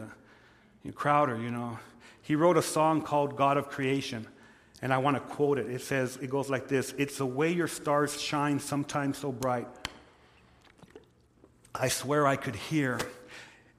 you 0.84 0.92
know, 0.92 0.92
Crowder, 0.92 1.38
you 1.38 1.50
know, 1.50 1.80
he 2.22 2.36
wrote 2.36 2.56
a 2.56 2.62
song 2.62 3.02
called 3.02 3.36
God 3.36 3.58
of 3.58 3.70
Creation. 3.70 4.28
And 4.82 4.94
I 4.94 5.00
want 5.00 5.18
to 5.18 5.22
quote 5.22 5.58
it. 5.58 5.68
It 5.68 5.82
says, 5.82 6.18
it 6.22 6.30
goes 6.30 6.50
like 6.50 6.68
this 6.68 6.94
It's 6.98 7.18
the 7.18 7.26
way 7.26 7.52
your 7.52 7.68
stars 7.68 8.20
shine 8.22 8.60
sometimes 8.60 9.18
so 9.18 9.32
bright. 9.32 9.68
I 11.74 11.88
swear 11.88 12.28
I 12.28 12.36
could 12.36 12.56
hear 12.56 13.00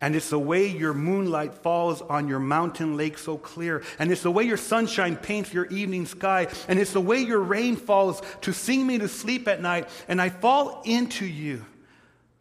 and 0.02 0.16
it's 0.16 0.30
the 0.30 0.38
way 0.38 0.66
your 0.66 0.92
moonlight 0.92 1.54
falls 1.54 2.02
on 2.02 2.26
your 2.26 2.40
mountain 2.40 2.96
lake 2.96 3.16
so 3.16 3.38
clear. 3.38 3.84
And 4.00 4.10
it's 4.10 4.24
the 4.24 4.32
way 4.32 4.42
your 4.42 4.56
sunshine 4.56 5.16
paints 5.16 5.54
your 5.54 5.66
evening 5.66 6.06
sky. 6.06 6.48
And 6.66 6.80
it's 6.80 6.92
the 6.92 7.00
way 7.00 7.20
your 7.20 7.38
rain 7.38 7.76
falls 7.76 8.20
to 8.42 8.52
sing 8.52 8.84
me 8.84 8.98
to 8.98 9.06
sleep 9.06 9.46
at 9.46 9.62
night. 9.62 9.88
And 10.08 10.20
I 10.20 10.28
fall 10.28 10.82
into 10.84 11.24
you. 11.24 11.64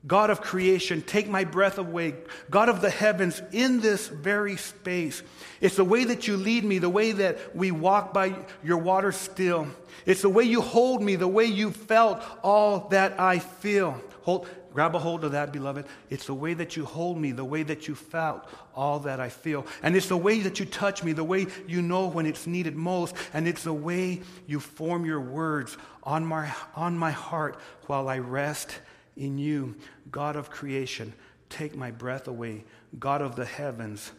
God 0.08 0.32
of 0.32 0.41
creation, 0.41 1.04
take 1.04 1.30
my 1.30 1.43
breath 1.43 1.78
away. 1.78 2.15
God 2.50 2.67
of 2.69 2.82
the 2.82 2.89
heavens, 2.89 3.39
in 3.52 3.80
this 3.80 4.08
very 4.08 4.58
space. 4.58 5.21
It's 5.60 5.76
the 5.76 5.86
way 5.86 6.06
that 6.06 6.28
you 6.28 6.38
lead 6.38 6.63
me, 6.63 6.80
the 6.80 6.89
way 6.89 7.12
that 7.12 7.56
we 7.56 7.69
walk 7.69 8.12
by 8.12 8.36
your 8.63 8.80
water 8.80 9.12
still. 9.12 9.67
It's 10.08 10.24
the 10.24 10.30
way 10.30 10.45
you 10.45 10.62
hold 10.62 11.04
me, 11.04 11.15
the 11.15 11.28
way 11.28 11.45
you 11.45 11.69
felt 11.69 12.24
all 12.41 12.88
that 12.89 13.19
I 13.19 13.38
feel. 13.38 14.02
Hold, 14.24 14.47
Grab 14.74 14.96
a 14.96 15.00
hold 15.00 15.24
of 15.24 15.34
that, 15.34 15.52
beloved. 15.52 15.86
It's 16.10 16.28
the 16.28 16.34
way 16.34 16.54
that 16.54 16.78
you 16.78 16.86
hold 16.86 17.18
me, 17.18 17.32
the 17.32 17.46
way 17.46 17.64
that 17.64 17.88
you 17.88 17.96
felt 17.96 18.48
all 18.74 19.00
that 19.00 19.20
I 19.20 19.30
feel. 19.30 19.66
And 19.84 19.96
it's 19.96 20.08
the 20.08 20.18
way 20.18 20.40
that 20.42 20.60
you 20.60 20.66
touch 20.66 21.04
me, 21.04 21.12
the 21.12 21.24
way 21.24 21.48
you 21.68 21.82
know 21.82 22.08
when 22.08 22.26
it's 22.26 22.48
needed 22.48 22.76
most. 22.76 23.16
And 23.34 23.48
it's 23.48 23.64
the 23.64 23.74
way 23.74 24.22
you 24.48 24.60
form 24.60 25.06
your 25.06 25.22
words 25.22 25.78
on 26.04 26.26
my, 26.26 26.54
on 26.76 26.98
my 26.98 27.12
heart 27.12 27.60
while 27.88 28.08
I 28.08 28.20
rest 28.20 28.80
in 29.18 29.38
you. 29.38 29.76
God 30.10 30.36
of 30.36 30.50
creation, 30.50 31.14
take 31.50 31.76
my 31.76 31.92
breath 31.92 32.28
away. 32.28 32.64
God 32.98 33.22
of 33.22 33.36
the 33.36 33.46
heavens, 33.46 34.12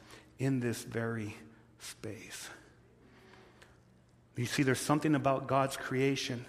in 0.43 0.59
this 0.59 0.83
very 0.83 1.37
space. 1.79 2.49
You 4.37 4.47
see, 4.47 4.65
there's 4.65 4.81
something 4.81 5.15
about 5.15 5.47
God's 5.47 5.77
creation 5.77 6.47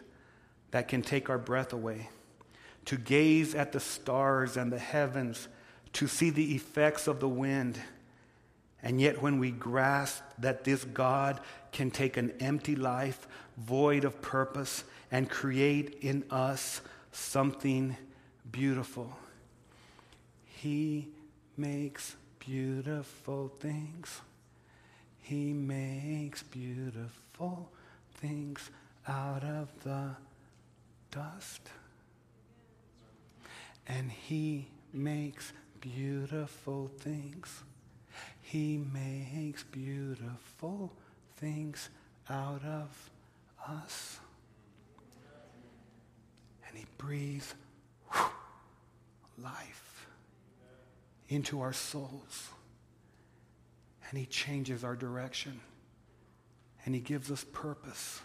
that 0.71 0.87
can 0.87 1.03
take 1.03 1.29
our 1.29 1.37
breath 1.37 1.73
away 1.73 2.09
to 2.85 2.97
gaze 2.97 3.55
at 3.55 3.71
the 3.71 3.79
stars 3.79 4.57
and 4.57 4.71
the 4.71 4.79
heavens, 4.79 5.47
to 5.93 6.07
see 6.07 6.29
the 6.29 6.55
effects 6.55 7.07
of 7.07 7.19
the 7.19 7.29
wind. 7.29 7.79
And 8.81 8.99
yet, 8.99 9.21
when 9.21 9.39
we 9.39 9.51
grasp 9.51 10.23
that 10.39 10.63
this 10.63 10.83
God 10.83 11.39
can 11.71 11.91
take 11.91 12.17
an 12.17 12.33
empty 12.39 12.75
life, 12.75 13.27
void 13.57 14.03
of 14.03 14.21
purpose, 14.21 14.83
and 15.11 15.29
create 15.29 15.99
in 16.01 16.25
us 16.29 16.81
something 17.11 17.95
beautiful, 18.51 19.17
He 20.45 21.07
makes 21.55 22.15
beautiful 22.39 23.51
things. 23.59 24.21
He 25.21 25.53
makes 25.53 26.43
beautiful 26.43 27.71
things 28.15 28.69
out 29.07 29.43
of 29.43 29.69
the 29.83 30.09
dust. 31.11 31.61
And 33.87 34.11
he 34.11 34.67
makes 34.93 35.51
beautiful 35.81 36.89
things. 36.99 37.63
He 38.41 38.77
makes 38.77 39.63
beautiful 39.63 40.93
things 41.37 41.89
out 42.29 42.63
of 42.63 43.09
us. 43.67 44.19
And 46.67 46.77
he 46.77 46.85
breathes 46.97 47.53
whew, 48.11 48.25
life 49.43 50.07
into 51.29 51.61
our 51.61 51.73
souls. 51.73 52.49
And 54.09 54.19
he 54.19 54.25
changes 54.25 54.83
our 54.83 54.95
direction. 54.95 55.59
And 56.85 56.93
he 56.93 57.01
gives 57.01 57.31
us 57.31 57.43
purpose. 57.51 58.21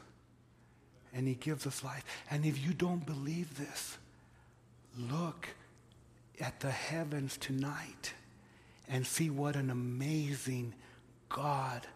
And 1.15 1.27
he 1.27 1.35
gives 1.35 1.67
us 1.67 1.83
life. 1.83 2.05
And 2.31 2.45
if 2.45 2.65
you 2.65 2.75
don't 2.75 3.05
believe 3.07 3.57
this, 3.57 3.97
look 4.99 5.49
at 6.41 6.61
the 6.61 6.71
heavens 6.71 7.37
tonight 7.37 8.15
and 8.89 9.07
see 9.07 9.31
what 9.31 9.57
an 9.57 9.71
amazing 9.71 10.75
God 11.29 11.87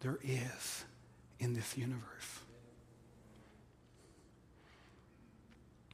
there 0.00 0.18
is 0.22 0.84
in 1.38 1.54
this 1.54 1.76
universe. 1.76 2.02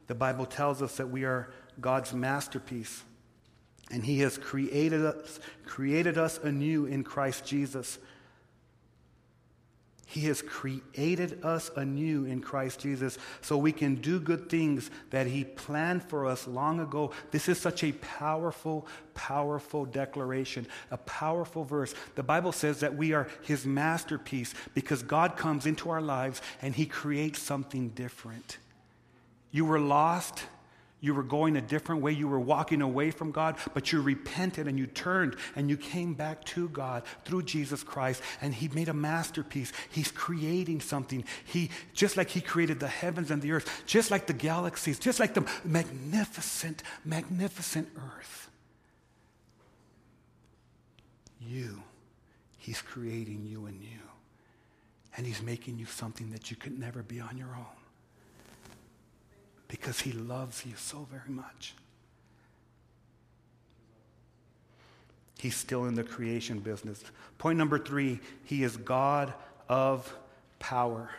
The 0.06 0.14
Bible 0.14 0.46
tells 0.46 0.82
us 0.82 0.96
that 0.98 1.08
we 1.08 1.24
are 1.24 1.50
God's 1.80 2.12
masterpiece, 2.12 3.02
and 3.90 4.04
He 4.04 4.20
has 4.20 4.36
created 4.36 5.04
us, 5.04 5.40
created 5.64 6.18
us 6.18 6.38
anew 6.38 6.86
in 6.86 7.02
Christ 7.02 7.44
Jesus 7.44 7.98
he 10.06 10.22
has 10.22 10.42
created 10.42 11.44
us 11.44 11.70
anew 11.76 12.24
in 12.24 12.40
Christ 12.40 12.80
Jesus 12.80 13.18
so 13.40 13.56
we 13.56 13.72
can 13.72 13.96
do 13.96 14.20
good 14.20 14.48
things 14.48 14.90
that 15.10 15.26
He 15.26 15.44
planned 15.44 16.02
for 16.02 16.26
us 16.26 16.46
long 16.46 16.80
ago. 16.80 17.10
This 17.30 17.48
is 17.48 17.58
such 17.58 17.82
a 17.82 17.92
powerful, 17.92 18.86
powerful 19.14 19.84
declaration, 19.84 20.66
a 20.90 20.98
powerful 20.98 21.64
verse. 21.64 21.94
The 22.16 22.22
Bible 22.22 22.52
says 22.52 22.80
that 22.80 22.96
we 22.96 23.12
are 23.12 23.28
His 23.42 23.64
masterpiece 23.64 24.54
because 24.74 25.02
God 25.02 25.36
comes 25.36 25.66
into 25.66 25.90
our 25.90 26.02
lives 26.02 26.42
and 26.60 26.74
He 26.74 26.86
creates 26.86 27.40
something 27.40 27.88
different. 27.90 28.58
You 29.50 29.64
were 29.64 29.80
lost 29.80 30.44
you 31.04 31.12
were 31.12 31.22
going 31.22 31.54
a 31.56 31.60
different 31.60 32.00
way. 32.00 32.12
You 32.12 32.28
were 32.28 32.40
walking 32.40 32.80
away 32.80 33.10
from 33.10 33.30
God, 33.30 33.56
but 33.74 33.92
you 33.92 34.00
repented 34.00 34.66
and 34.66 34.78
you 34.78 34.86
turned 34.86 35.36
and 35.54 35.68
you 35.68 35.76
came 35.76 36.14
back 36.14 36.42
to 36.46 36.70
God 36.70 37.02
through 37.26 37.42
Jesus 37.42 37.82
Christ. 37.82 38.22
And 38.40 38.54
He 38.54 38.68
made 38.68 38.88
a 38.88 38.94
masterpiece. 38.94 39.70
He's 39.90 40.10
creating 40.10 40.80
something. 40.80 41.22
He, 41.44 41.68
just 41.92 42.16
like 42.16 42.30
He 42.30 42.40
created 42.40 42.80
the 42.80 42.88
heavens 42.88 43.30
and 43.30 43.42
the 43.42 43.52
earth, 43.52 43.82
just 43.84 44.10
like 44.10 44.26
the 44.26 44.32
galaxies, 44.32 44.98
just 44.98 45.20
like 45.20 45.34
the 45.34 45.46
magnificent, 45.62 46.82
magnificent 47.04 47.88
earth. 48.16 48.48
You, 51.38 51.82
He's 52.56 52.80
creating 52.80 53.44
you 53.44 53.66
and 53.66 53.82
you. 53.82 54.00
And 55.18 55.26
He's 55.26 55.42
making 55.42 55.78
you 55.78 55.84
something 55.84 56.30
that 56.30 56.50
you 56.50 56.56
could 56.56 56.78
never 56.78 57.02
be 57.02 57.20
on 57.20 57.36
your 57.36 57.54
own 57.54 57.83
because 59.68 60.00
he 60.00 60.12
loves 60.12 60.64
you 60.66 60.74
so 60.76 61.06
very 61.10 61.30
much. 61.30 61.74
He's 65.38 65.56
still 65.56 65.84
in 65.84 65.94
the 65.94 66.04
creation 66.04 66.60
business. 66.60 67.02
Point 67.38 67.58
number 67.58 67.78
three, 67.78 68.20
he 68.44 68.62
is 68.62 68.76
God 68.76 69.34
of 69.68 70.16
power. 70.58 71.10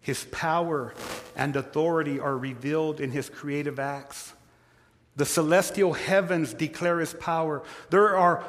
His 0.00 0.24
power 0.24 0.92
and 1.34 1.56
authority 1.56 2.20
are 2.20 2.36
revealed 2.36 3.00
in 3.00 3.10
his 3.10 3.30
creative 3.30 3.78
acts. 3.78 4.34
The 5.16 5.24
celestial 5.24 5.94
heavens 5.94 6.52
declare 6.52 7.00
his 7.00 7.14
power. 7.14 7.62
There 7.88 8.18
are, 8.18 8.44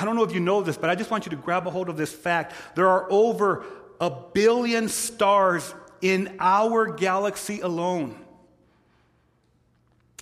I 0.00 0.04
don't 0.04 0.14
know 0.14 0.22
if 0.22 0.32
you 0.32 0.38
know 0.38 0.62
this, 0.62 0.76
but 0.76 0.90
I 0.90 0.94
just 0.94 1.10
want 1.10 1.26
you 1.26 1.30
to 1.30 1.36
grab 1.36 1.66
a 1.66 1.70
hold 1.70 1.88
of 1.88 1.96
this 1.96 2.12
fact. 2.12 2.54
There 2.76 2.88
are 2.88 3.10
over 3.10 3.64
a 4.00 4.10
billion 4.10 4.88
stars 4.88 5.74
in 6.04 6.36
our 6.38 6.86
galaxy 6.86 7.60
alone. 7.60 8.14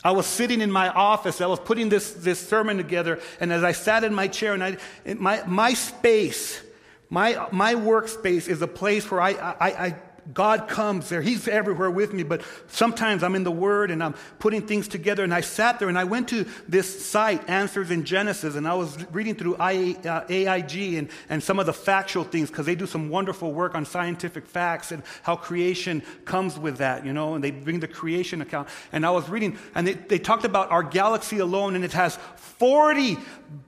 I 0.05 0.13
was 0.13 0.27
sitting 0.27 0.61
in 0.61 0.71
my 0.71 0.89
office, 0.89 1.41
I 1.41 1.47
was 1.47 1.59
putting 1.59 1.89
this, 1.89 2.13
this 2.13 2.39
sermon 2.39 2.77
together, 2.77 3.19
and 3.41 3.53
as 3.53 3.65
I 3.65 3.73
sat 3.73 4.05
in 4.05 4.15
my 4.15 4.29
chair, 4.29 4.55
and 4.55 4.63
I, 4.63 4.77
my, 5.15 5.43
my 5.45 5.75
space, 5.75 6.63
my, 7.11 7.49
my 7.51 7.75
workspace 7.75 8.49
is 8.49 8.63
a 8.63 8.69
place 8.69 9.11
where 9.11 9.21
I, 9.21 9.33
I, 9.33 9.67
I 9.87 9.97
God 10.33 10.69
comes 10.69 11.09
there. 11.09 11.21
He's 11.21 11.49
everywhere 11.49 11.91
with 11.91 12.13
me, 12.13 12.23
but 12.23 12.43
sometimes 12.69 13.25
I'm 13.25 13.35
in 13.35 13.43
the 13.43 13.51
Word 13.51 13.91
and 13.91 14.03
I'm 14.03 14.15
putting 14.39 14.67
things 14.67 14.87
together. 14.87 15.25
And 15.25 15.35
I 15.35 15.41
sat 15.41 15.81
there 15.81 15.89
and 15.89 15.99
I 15.99 16.05
went 16.05 16.29
to 16.29 16.47
this 16.69 17.05
site, 17.05 17.49
Answers 17.49 17.91
in 17.91 18.05
Genesis, 18.05 18.55
and 18.55 18.69
I 18.69 18.75
was 18.75 18.97
reading 19.11 19.35
through 19.35 19.57
AIG 19.61 20.07
uh, 20.07 20.99
and, 20.99 21.09
and 21.29 21.43
some 21.43 21.59
of 21.59 21.67
the 21.67 21.73
factual 21.73 22.23
things 22.23 22.51
because 22.51 22.67
they 22.67 22.77
do 22.77 22.87
some 22.87 23.09
wonderful 23.09 23.53
work 23.53 23.75
on 23.75 23.85
scientific 23.85 24.47
facts 24.47 24.93
and 24.93 25.03
how 25.23 25.35
creation 25.35 26.03
comes 26.25 26.57
with 26.57 26.77
that, 26.79 27.05
you 27.05 27.13
know, 27.13 27.35
and 27.35 27.43
they 27.43 27.51
bring 27.51 27.81
the 27.81 27.89
creation 27.89 28.41
account. 28.43 28.69
And 28.93 29.05
I 29.05 29.11
was 29.11 29.29
reading, 29.29 29.59
and 29.75 29.87
they, 29.87 29.95
they 29.95 30.19
talked 30.21 30.45
about 30.45 30.71
our 30.71 30.85
galaxy 30.85 31.39
alone, 31.39 31.75
and 31.75 31.85
it 31.85 31.93
has 31.95 32.17
40 32.37 33.19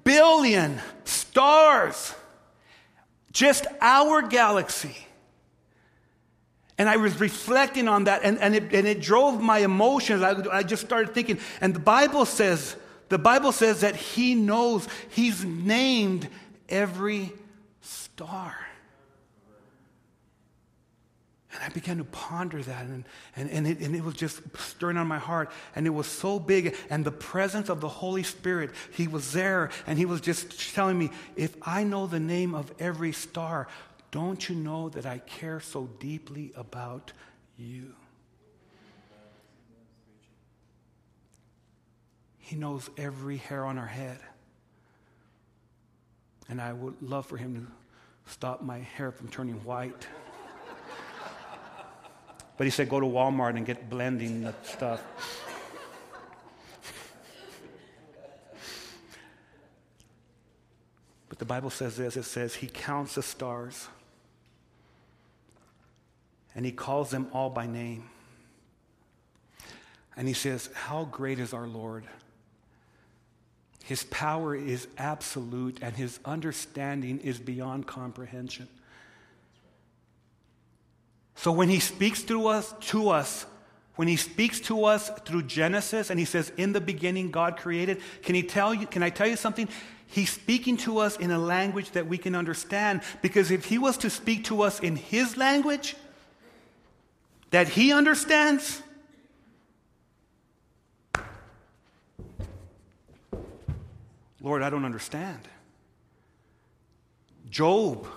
billion 0.05 0.81
stars. 1.05 2.15
Just 3.33 3.67
our 3.81 4.23
galaxy. 4.23 5.04
And 6.77 6.89
I 6.89 6.97
was 6.97 7.21
reflecting 7.21 7.87
on 7.87 8.05
that, 8.05 8.23
and, 8.25 8.39
and, 8.39 8.55
it, 8.55 8.75
and 8.75 8.87
it 8.87 9.01
drove 9.01 9.41
my 9.41 9.59
emotions. 9.59 10.23
I, 10.23 10.35
I 10.51 10.63
just 10.65 10.85
started 10.85 11.15
thinking, 11.15 11.39
and 11.61 11.73
the 11.73 11.81
Bible 11.81 12.27
says, 12.27 12.77
the 13.09 13.19
Bible 13.19 13.53
says 13.53 13.83
that 13.83 13.95
He 13.95 14.35
knows, 14.35 14.89
He's 15.11 15.45
named 15.45 16.29
every 16.69 17.33
star. 17.81 18.57
And 21.53 21.63
I 21.63 21.69
began 21.69 21.99
to 21.99 22.05
ponder 22.05 22.61
that, 22.63 22.87
and, 22.87 23.05
and, 23.37 23.49
and, 23.49 23.69
it, 23.69 23.79
and 23.79 23.95
it 23.95 24.03
was 24.03 24.15
just 24.15 24.41
stirring 24.59 24.97
on 24.97 25.07
my 25.07 25.19
heart. 25.19 25.53
And 25.77 25.87
it 25.87 25.91
was 25.91 26.09
so 26.09 26.41
big, 26.41 26.75
and 26.91 27.05
the 27.05 27.13
presence 27.13 27.69
of 27.69 27.81
the 27.81 27.89
Holy 27.89 28.25
Spirit, 28.25 28.71
He 28.91 29.07
was 29.07 29.33
there, 29.33 29.71
and 29.87 29.97
He 29.97 30.07
was 30.07 30.21
just 30.21 30.75
telling 30.75 30.99
me, 30.99 31.11
if 31.37 31.55
I 31.63 31.85
know 31.85 32.09
the 32.09 32.19
name 32.19 32.57
of 32.57 32.73
every 32.81 33.13
star, 33.13 33.69
don't 34.15 34.49
you 34.49 34.55
know 34.55 34.89
that 34.91 35.07
I 35.07 35.19
care 35.19 35.59
so 35.59 35.89
deeply 35.99 36.53
about 36.55 37.13
you? 37.59 37.93
He 42.39 42.55
knows 42.55 42.89
every 42.97 43.39
hair 43.39 43.65
on 43.65 43.77
our 43.77 43.89
head. 43.89 44.21
And 46.49 46.61
I 46.61 46.73
would 46.73 46.95
love 47.03 47.27
for 47.27 47.37
him 47.37 47.57
to 47.57 48.31
stop 48.31 48.63
my 48.63 48.79
hair 48.79 49.11
from 49.11 49.27
turning 49.27 49.57
white. 49.65 50.07
but 52.57 52.69
he 52.69 52.71
said, 52.71 52.89
go 52.89 53.01
to 53.01 53.07
Walmart 53.07 53.57
and 53.57 53.67
get 53.67 53.91
blending 53.91 54.49
stuff. 54.63 55.03
but 61.29 61.41
the 61.41 61.45
Bible 61.45 61.71
says 61.71 61.97
this 61.97 62.17
it 62.17 62.23
says, 62.23 62.55
He 62.55 62.69
counts 62.69 63.17
the 63.17 63.23
stars 63.23 63.89
and 66.55 66.65
he 66.65 66.73
calls 66.73 67.11
them 67.11 67.29
all 67.33 67.51
by 67.51 67.67
name. 67.67 68.09
And 70.17 70.29
he 70.29 70.35
says, 70.35 70.71
How 70.75 71.05
great 71.05 71.39
is 71.39 71.53
our 71.53 71.67
Lord! 71.67 72.05
His 73.85 74.05
power 74.05 74.57
is 74.57 74.89
absolute, 74.97 75.79
and 75.83 75.95
his 75.95 76.19
understanding 76.25 77.21
is 77.21 77.39
beyond 77.39 77.87
comprehension. 77.87 78.67
So 81.35 81.53
when 81.53 81.69
he 81.69 81.81
speaks 81.81 82.23
to 82.25 82.47
us, 82.47 82.75
to 82.81 83.11
us, 83.11 83.45
when 83.97 84.09
he 84.09 84.17
speaks 84.17 84.59
to 84.61 84.87
us 84.87 85.11
through 85.25 85.43
Genesis 85.43 86.11
and 86.11 86.19
he 86.19 86.25
says, 86.25 86.51
In 86.57 86.73
the 86.73 86.81
beginning 86.81 87.31
God 87.31 87.57
created, 87.57 88.01
can 88.23 88.35
he 88.35 88.43
tell 88.43 88.73
you, 88.73 88.87
can 88.87 89.03
I 89.03 89.11
tell 89.11 89.27
you 89.27 89.37
something? 89.37 89.69
He's 90.07 90.31
speaking 90.31 90.77
to 90.79 90.99
us 90.99 91.17
in 91.17 91.31
a 91.31 91.39
language 91.39 91.91
that 91.91 92.07
we 92.07 92.19
can 92.19 92.35
understand. 92.35 93.03
Because 93.21 93.51
if 93.51 93.67
he 93.67 93.79
was 93.79 93.97
to 93.99 94.11
speak 94.11 94.45
to 94.45 94.63
us 94.63 94.81
in 94.81 94.97
his 94.97 95.37
language, 95.37 95.97
that 97.55 97.69
he 97.69 97.93
understands? 97.93 98.83
Lord, 104.41 104.61
I 104.61 104.71
don't 104.71 104.85
understand. 104.85 105.39
Job, 107.49 108.09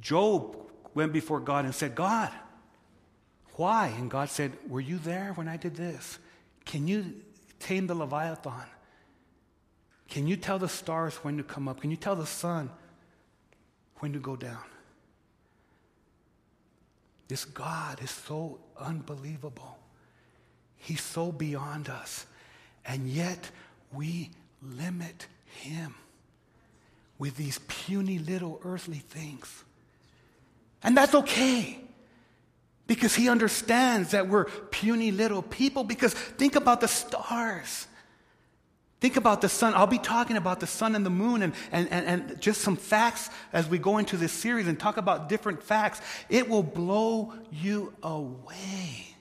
Job 0.00 0.56
went 0.94 1.12
before 1.12 1.40
God 1.40 1.64
and 1.64 1.74
said, 1.74 1.96
God, 1.96 2.30
why? 3.56 3.88
And 3.98 4.08
God 4.08 4.28
said, 4.28 4.52
Were 4.68 4.80
you 4.80 4.98
there 4.98 5.32
when 5.34 5.48
I 5.48 5.56
did 5.56 5.74
this? 5.74 6.20
Can 6.64 6.86
you 6.86 7.20
tame 7.58 7.88
the 7.88 7.96
Leviathan? 7.96 8.68
Can 10.08 10.28
you 10.28 10.36
tell 10.36 10.60
the 10.60 10.68
stars 10.68 11.16
when 11.16 11.36
to 11.38 11.42
come 11.42 11.66
up? 11.66 11.80
Can 11.80 11.90
you 11.90 11.96
tell 11.96 12.14
the 12.14 12.26
sun 12.26 12.70
when 13.98 14.12
to 14.12 14.18
go 14.18 14.36
down. 14.36 14.73
This 17.28 17.44
God 17.44 18.02
is 18.02 18.10
so 18.10 18.58
unbelievable. 18.78 19.78
He's 20.76 21.02
so 21.02 21.32
beyond 21.32 21.88
us. 21.88 22.26
And 22.84 23.08
yet 23.08 23.50
we 23.92 24.30
limit 24.62 25.26
him 25.46 25.94
with 27.18 27.36
these 27.36 27.58
puny 27.66 28.18
little 28.18 28.60
earthly 28.64 28.98
things. 28.98 29.64
And 30.82 30.96
that's 30.96 31.14
okay. 31.14 31.80
Because 32.86 33.14
he 33.14 33.30
understands 33.30 34.10
that 34.10 34.28
we're 34.28 34.44
puny 34.44 35.10
little 35.10 35.40
people. 35.40 35.84
Because 35.84 36.12
think 36.12 36.56
about 36.56 36.82
the 36.82 36.88
stars. 36.88 37.86
Think 39.00 39.16
about 39.16 39.40
the 39.40 39.48
sun. 39.48 39.74
I'll 39.74 39.86
be 39.86 39.98
talking 39.98 40.36
about 40.36 40.60
the 40.60 40.66
sun 40.66 40.94
and 40.94 41.04
the 41.04 41.10
moon 41.10 41.42
and, 41.42 41.52
and, 41.72 41.88
and, 41.90 42.06
and, 42.06 42.40
just 42.40 42.62
some 42.62 42.76
facts 42.76 43.28
as 43.52 43.68
we 43.68 43.78
go 43.78 43.98
into 43.98 44.16
this 44.16 44.32
series 44.32 44.66
and 44.66 44.80
talk 44.80 44.96
about 44.96 45.28
different 45.28 45.62
facts. 45.62 46.00
It 46.30 46.48
will 46.48 46.62
blow 46.62 47.34
you 47.50 47.92
away. 48.02 49.14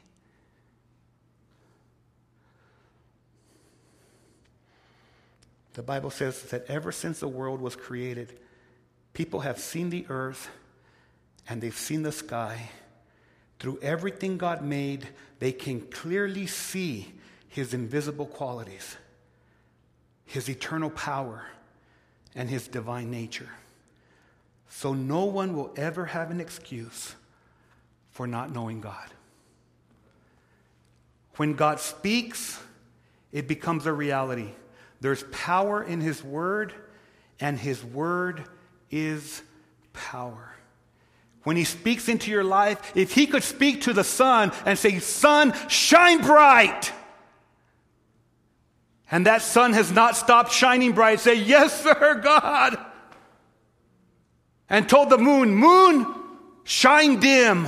The 5.74 5.84
Bible 5.84 6.12
says 6.12 6.42
that 6.44 6.70
ever 6.70 6.92
since 6.92 7.20
the 7.20 7.28
world 7.28 7.60
was 7.60 7.76
created, 7.76 8.40
people 9.14 9.42
have 9.42 9.60
seen 9.60 9.90
the 9.90 10.06
earth 10.08 10.50
and 11.50 11.62
they've 11.62 11.76
seen 11.76 12.04
the 12.04 12.12
sky. 12.12 12.70
Through 13.60 13.80
everything 13.82 14.38
God 14.38 14.64
made, 14.64 15.08
they 15.40 15.52
can 15.52 15.82
clearly 15.82 16.48
see 16.48 17.14
his 17.48 17.74
invisible 17.74 18.26
qualities, 18.26 18.98
his 20.26 20.50
eternal 20.50 20.90
power, 20.90 21.46
and 22.36 22.50
his 22.50 22.68
divine 22.68 23.12
nature. 23.12 23.50
So 24.70 24.94
no 24.94 25.26
one 25.26 25.56
will 25.56 25.72
ever 25.76 26.06
have 26.06 26.32
an 26.32 26.42
excuse 26.42 27.16
for 28.10 28.26
not 28.26 28.52
knowing 28.52 28.82
God. 28.82 29.10
When 31.36 31.54
God 31.54 31.80
speaks, 31.80 32.60
it 33.32 33.48
becomes 33.48 33.86
a 33.86 33.94
reality. 33.94 34.50
There's 35.02 35.24
power 35.32 35.84
in 35.84 36.00
His 36.00 36.24
Word, 36.24 36.74
and 37.40 37.58
His 37.58 37.84
Word 37.84 38.44
is 38.92 39.42
power. 39.94 40.56
When 41.44 41.58
He 41.58 41.66
speaks 41.66 42.08
into 42.08 42.32
your 42.32 42.44
life, 42.44 42.96
if 42.96 43.14
He 43.14 43.28
could 43.28 43.44
speak 43.44 43.82
to 43.82 43.94
the 43.94 44.04
sun 44.04 44.52
and 44.66 44.78
say, 44.78 45.00
Sun, 45.00 45.54
shine 45.68 46.22
bright. 46.22 46.92
And 49.12 49.26
that 49.26 49.42
sun 49.42 49.74
has 49.74 49.92
not 49.92 50.16
stopped 50.16 50.52
shining 50.52 50.94
bright. 50.94 51.20
Say, 51.20 51.36
Yes, 51.36 51.84
sir, 51.84 52.22
God. 52.24 52.78
And 54.70 54.88
told 54.88 55.10
the 55.10 55.18
moon, 55.18 55.54
Moon, 55.54 56.06
shine 56.64 57.20
dim. 57.20 57.68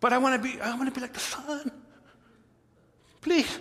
But 0.00 0.12
I 0.12 0.18
want 0.18 0.42
to 0.42 0.48
be, 0.48 0.60
I 0.60 0.74
want 0.76 0.88
to 0.88 0.94
be 0.94 1.00
like 1.00 1.12
the 1.12 1.20
sun. 1.20 1.70
Please 3.20 3.58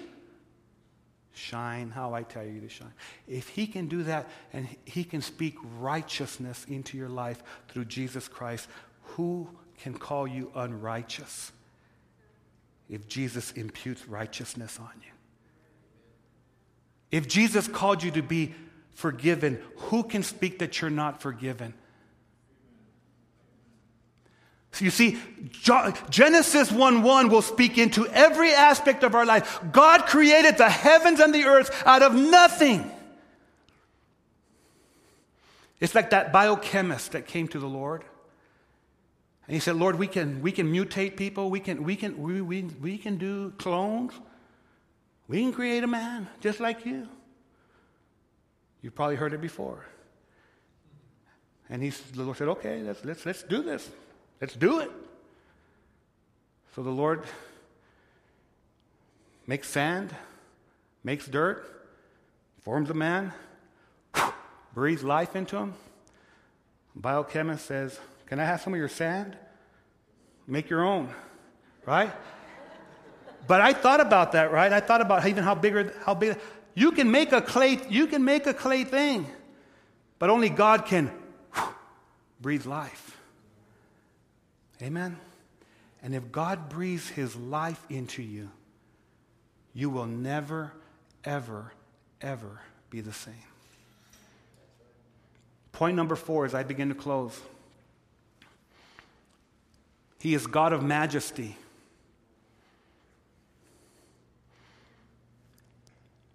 shine 1.34 1.90
how 1.90 2.14
I 2.14 2.24
tell 2.24 2.46
you 2.46 2.60
to 2.62 2.70
shine. 2.70 2.94
If 3.28 3.48
He 3.50 3.68
can 3.68 3.88
do 3.88 4.04
that 4.04 4.30
and 4.54 4.68
He 4.86 5.04
can 5.04 5.22
speak 5.22 5.56
righteousness 5.80 6.66
into 6.68 6.98
your 6.98 7.10
life 7.10 7.44
through 7.70 7.86
Jesus 7.86 8.28
Christ, 8.28 8.68
who 9.04 9.50
can 9.80 9.94
call 9.94 10.28
you 10.28 10.52
unrighteous 10.56 11.52
if 12.90 13.08
Jesus 13.08 13.52
imputes 13.52 14.08
righteousness 14.08 14.80
on 14.80 14.92
you? 15.04 15.11
If 17.12 17.28
Jesus 17.28 17.68
called 17.68 18.04
you 18.04 18.12
to 18.12 18.24
be 18.24 18.56
forgiven, 18.94 19.62
who 19.76 20.04
can 20.04 20.24
speak 20.24 20.60
that 20.60 20.80
you're 20.82 20.90
not 20.90 21.22
forgiven? 21.22 21.74
So 24.72 24.86
you 24.86 24.92
see, 24.92 25.18
Genesis 26.10 26.72
1 26.72 27.04
1 27.04 27.30
will 27.30 27.42
speak 27.42 27.78
into 27.78 28.08
every 28.08 28.54
aspect 28.54 29.04
of 29.04 29.16
our 29.16 29.26
life. 29.26 29.60
God 29.72 30.06
created 30.06 30.58
the 30.58 30.70
heavens 30.70 31.20
and 31.20 31.36
the 31.36 31.44
earth 31.44 31.84
out 31.86 32.02
of 32.02 32.16
nothing. 32.16 32.90
It's 35.82 35.94
like 35.94 36.12
that 36.12 36.32
biochemist 36.32 37.12
that 37.12 37.28
came 37.28 37.48
to 37.50 37.60
the 37.60 37.68
Lord. 37.68 38.06
And 39.48 39.56
he 39.56 39.60
said, 39.60 39.76
Lord, 39.76 39.98
we 39.98 40.08
can, 40.08 40.42
we 40.42 40.54
can 40.54 40.72
mutate 40.72 41.18
people, 41.18 41.50
we 41.50 41.60
can, 41.60 41.84
we, 41.84 41.98
can, 41.98 42.22
we, 42.22 42.40
we, 42.40 42.64
we 42.64 42.98
can 42.98 43.18
do 43.18 43.52
clones, 43.58 44.14
we 45.32 45.40
can 45.40 45.54
create 45.54 45.82
a 45.82 45.88
man 45.88 46.28
just 46.42 46.60
like 46.60 46.86
you. 46.86 47.08
You've 48.82 48.94
probably 48.94 49.16
heard 49.16 49.32
it 49.32 49.40
before. 49.40 49.86
And 51.70 51.82
he, 51.82 51.90
the 51.90 52.24
Lord 52.24 52.36
said, 52.36 52.50
okay, 52.50 52.82
let's, 52.82 53.06
let's, 53.06 53.26
let's 53.26 53.44
do 53.44 53.64
this. 53.64 53.90
Let's 54.42 54.56
do 54.56 54.80
it. 54.80 54.92
So 56.76 56.84
the 56.84 56.90
Lord 56.90 57.24
makes 59.48 59.70
sand, 59.70 60.14
makes 61.02 61.28
dirt, 61.28 61.66
forms 62.64 62.90
a 62.90 62.94
man, 62.94 63.32
breathes 64.74 65.02
life 65.02 65.38
into 65.38 65.56
him. 65.56 65.76
Biochemist 66.94 67.66
says, 67.66 67.98
Can 68.26 68.38
I 68.38 68.44
have 68.44 68.60
some 68.60 68.74
of 68.74 68.80
your 68.80 68.90
sand? 68.90 69.38
Make 70.46 70.70
your 70.70 70.84
own, 70.84 71.08
right? 71.86 72.12
But 73.48 73.62
I 73.62 73.74
thought 73.74 74.00
about 74.00 74.34
that, 74.34 74.52
right? 74.52 74.72
I 74.72 74.80
thought 74.80 75.02
about 75.02 75.26
even 75.28 75.44
how 75.44 75.56
bigger, 75.56 75.94
how 76.06 76.14
big. 76.14 76.38
You 76.74 76.92
can 76.92 77.12
make 77.12 77.32
a 77.32 77.42
clay, 77.42 77.80
you 77.90 78.08
can 78.08 78.24
make 78.24 78.48
a 78.48 78.54
clay 78.54 78.84
thing, 78.84 79.26
but 80.20 80.30
only 80.30 80.50
God 80.50 80.86
can 80.86 81.12
breathe 82.40 82.66
life. 82.66 83.18
Amen? 84.82 85.18
And 86.02 86.16
if 86.16 86.32
God 86.32 86.70
breathes 86.70 87.10
his 87.10 87.36
life 87.36 87.84
into 87.90 88.24
you, 88.24 88.50
you 89.74 89.90
will 89.90 90.08
never, 90.08 90.74
ever, 91.24 91.72
ever 92.20 92.62
be 92.90 93.02
the 93.02 93.14
same. 93.14 93.34
Point 95.72 95.96
number 95.96 96.16
four 96.16 96.46
as 96.46 96.54
I 96.54 96.64
begin 96.64 96.90
to 96.90 96.96
close 96.96 97.40
He 100.20 100.34
is 100.34 100.46
God 100.46 100.74
of 100.74 100.84
majesty. 100.84 101.58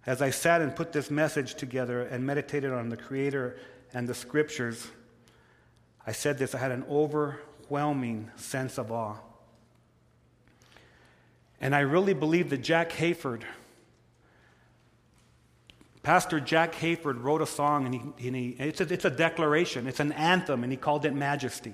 As 0.07 0.21
I 0.21 0.29
sat 0.29 0.61
and 0.61 0.73
put 0.73 0.93
this 0.93 1.11
message 1.11 1.55
together 1.55 2.03
and 2.03 2.25
meditated 2.25 2.71
on 2.71 2.87
the 2.87 2.95
Creator 2.95 3.57
and 3.93 4.07
the 4.07 4.13
Scriptures, 4.13 4.87
I 6.07 6.13
said 6.13 6.37
this 6.37 6.55
I 6.55 6.59
had 6.59 6.71
an 6.71 6.85
overwhelming 6.89 8.31
sense 8.37 8.77
of 8.77 8.89
awe. 8.89 9.17
And 11.59 11.75
I 11.75 11.81
really 11.81 12.13
believe 12.13 12.49
that 12.51 12.59
Jack 12.59 12.91
Hayford, 12.91 13.41
Pastor 16.03 16.39
Jack 16.39 16.73
Hayford, 16.75 17.21
wrote 17.21 17.41
a 17.41 17.45
song, 17.45 17.85
and, 17.85 17.95
he, 17.95 18.27
and 18.27 18.35
he, 18.35 18.49
it's, 18.59 18.79
a, 18.79 18.93
it's 18.93 19.03
a 19.03 19.09
declaration, 19.09 19.87
it's 19.87 19.99
an 19.99 20.13
anthem, 20.13 20.63
and 20.63 20.71
he 20.71 20.77
called 20.77 21.05
it 21.05 21.13
Majesty. 21.13 21.73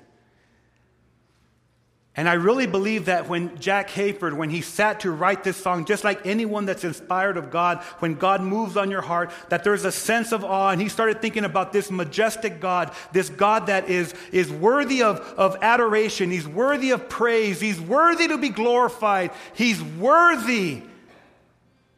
And 2.15 2.30
I 2.30 2.34
really 2.34 2.67
believe 2.67 3.06
that 3.06 3.28
when 3.28 3.58
Jack 3.58 3.89
Hayford, 3.89 4.34
when 4.34 4.52
he 4.52 4.62
sat 4.62 4.99
to 4.99 5.10
write 5.10 5.43
this 5.43 5.58
song, 5.58 5.84
just 5.84 6.04
like 6.04 6.23
anyone 6.28 6.65
that's 6.65 6.84
inspired 6.84 7.38
of 7.38 7.49
God, 7.49 7.80
when 7.99 8.13
God 8.13 8.41
moves 8.41 8.78
on 8.78 8.91
your 8.91 9.02
heart, 9.02 9.32
that 9.49 9.63
there's 9.63 9.84
a 9.84 9.91
sense 9.91 10.32
of 10.32 10.43
awe. 10.43 10.69
And 10.69 10.80
he 10.80 10.89
started 10.89 11.23
thinking 11.23 11.43
about 11.43 11.73
this 11.73 11.89
majestic 11.89 12.60
God, 12.60 12.93
this 13.13 13.30
God 13.30 13.65
that 13.65 13.89
is, 13.89 14.13
is 14.32 14.52
worthy 14.52 15.02
of, 15.02 15.19
of 15.38 15.58
adoration. 15.63 16.30
He's 16.30 16.47
worthy 16.47 16.91
of 16.91 17.10
praise. 17.10 17.60
He's 17.60 17.82
worthy 17.82 18.28
to 18.28 18.38
be 18.38 18.49
glorified. 18.49 19.32
He's 19.56 19.82
worthy 19.82 20.84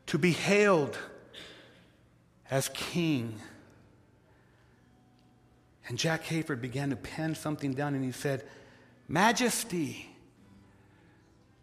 to 0.06 0.18
be 0.18 0.32
hailed 0.32 0.98
as 2.50 2.70
king. 2.70 3.36
And 5.90 5.98
Jack 5.98 6.24
Hayford 6.24 6.62
began 6.62 6.90
to 6.92 6.96
pen 6.96 7.36
something 7.36 7.74
down 7.74 7.96
and 7.96 8.04
he 8.04 8.14
said, 8.14 8.46
majesty. 9.08 10.10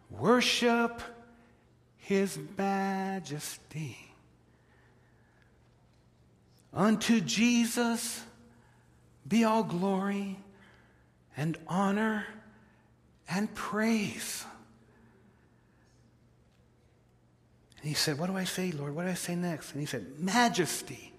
Worship 0.09 1.01
his 1.97 2.37
majesty. 2.57 3.97
Unto 6.73 7.21
Jesus 7.21 8.23
be 9.27 9.43
all 9.43 9.63
glory 9.63 10.39
and 11.37 11.57
honor 11.67 12.25
and 13.29 13.53
praise. 13.53 14.45
And 17.79 17.89
he 17.89 17.95
said, 17.95 18.17
What 18.17 18.27
do 18.27 18.37
I 18.37 18.43
say, 18.43 18.71
Lord? 18.71 18.95
What 18.95 19.03
do 19.03 19.09
I 19.09 19.15
say 19.15 19.35
next? 19.35 19.71
And 19.71 19.81
he 19.81 19.85
said, 19.85 20.19
Majesty, 20.19 21.13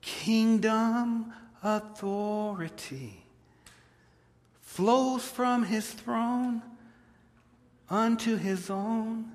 kingdom, 0.00 1.32
authority 1.62 3.25
flows 4.76 5.24
from 5.24 5.64
his 5.64 5.90
throne 5.90 6.60
unto 7.88 8.36
his 8.36 8.68
own, 8.68 9.32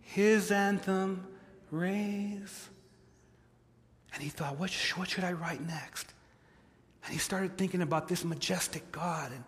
his 0.00 0.52
anthem 0.52 1.26
raise. 1.72 2.68
And 4.14 4.22
he 4.22 4.28
thought, 4.28 4.56
what, 4.56 4.70
what 4.94 5.08
should 5.08 5.24
I 5.24 5.32
write 5.32 5.66
next? 5.66 6.12
And 7.04 7.12
he 7.12 7.18
started 7.18 7.58
thinking 7.58 7.82
about 7.82 8.06
this 8.06 8.24
majestic 8.24 8.92
God. 8.92 9.32
And 9.32 9.42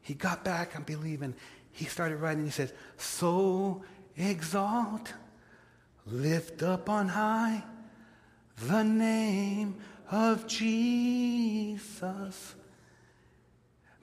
he 0.00 0.14
got 0.14 0.44
back, 0.44 0.74
I 0.74 0.80
believe, 0.80 1.22
and 1.22 1.34
he 1.70 1.84
started 1.84 2.16
writing. 2.16 2.44
He 2.44 2.50
said, 2.50 2.72
So 2.96 3.84
exalt, 4.16 5.12
lift 6.06 6.64
up 6.64 6.90
on 6.90 7.06
high 7.06 7.62
the 8.56 8.82
name 8.82 9.76
of 10.10 10.48
Jesus. 10.48 12.56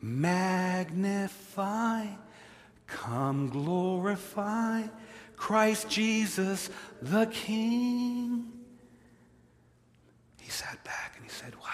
Magnify, 0.02 2.06
come 2.88 3.50
glorify 3.50 4.84
Christ 5.36 5.90
Jesus 5.90 6.70
the 7.02 7.26
King. 7.28 8.52
He 10.40 10.50
sat 10.50 10.84
back 10.84 11.14
and 11.16 11.24
he 11.24 11.32
said, 11.32 11.54
Wow. 11.56 11.66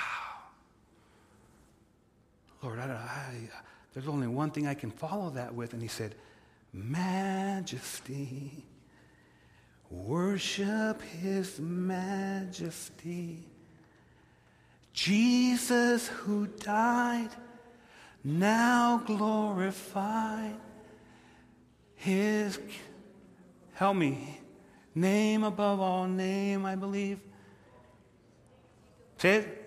Lord, 2.61 2.79
I, 2.79 2.83
I, 2.83 3.49
there's 3.93 4.07
only 4.07 4.27
one 4.27 4.51
thing 4.51 4.67
I 4.67 4.73
can 4.73 4.91
follow 4.91 5.29
that 5.31 5.53
with. 5.53 5.73
And 5.73 5.81
he 5.81 5.87
said, 5.87 6.15
Majesty. 6.73 8.65
Worship 9.89 11.01
his 11.01 11.59
majesty. 11.59 13.43
Jesus 14.93 16.07
who 16.07 16.47
died, 16.47 17.29
now 18.25 19.01
glorified. 19.05 20.55
His, 21.95 22.59
help 23.73 23.95
me, 23.95 24.39
name 24.93 25.43
above 25.43 25.79
all 25.79 26.07
name, 26.07 26.65
I 26.65 26.75
believe. 26.75 27.19
Say 29.17 29.35
it. 29.37 29.61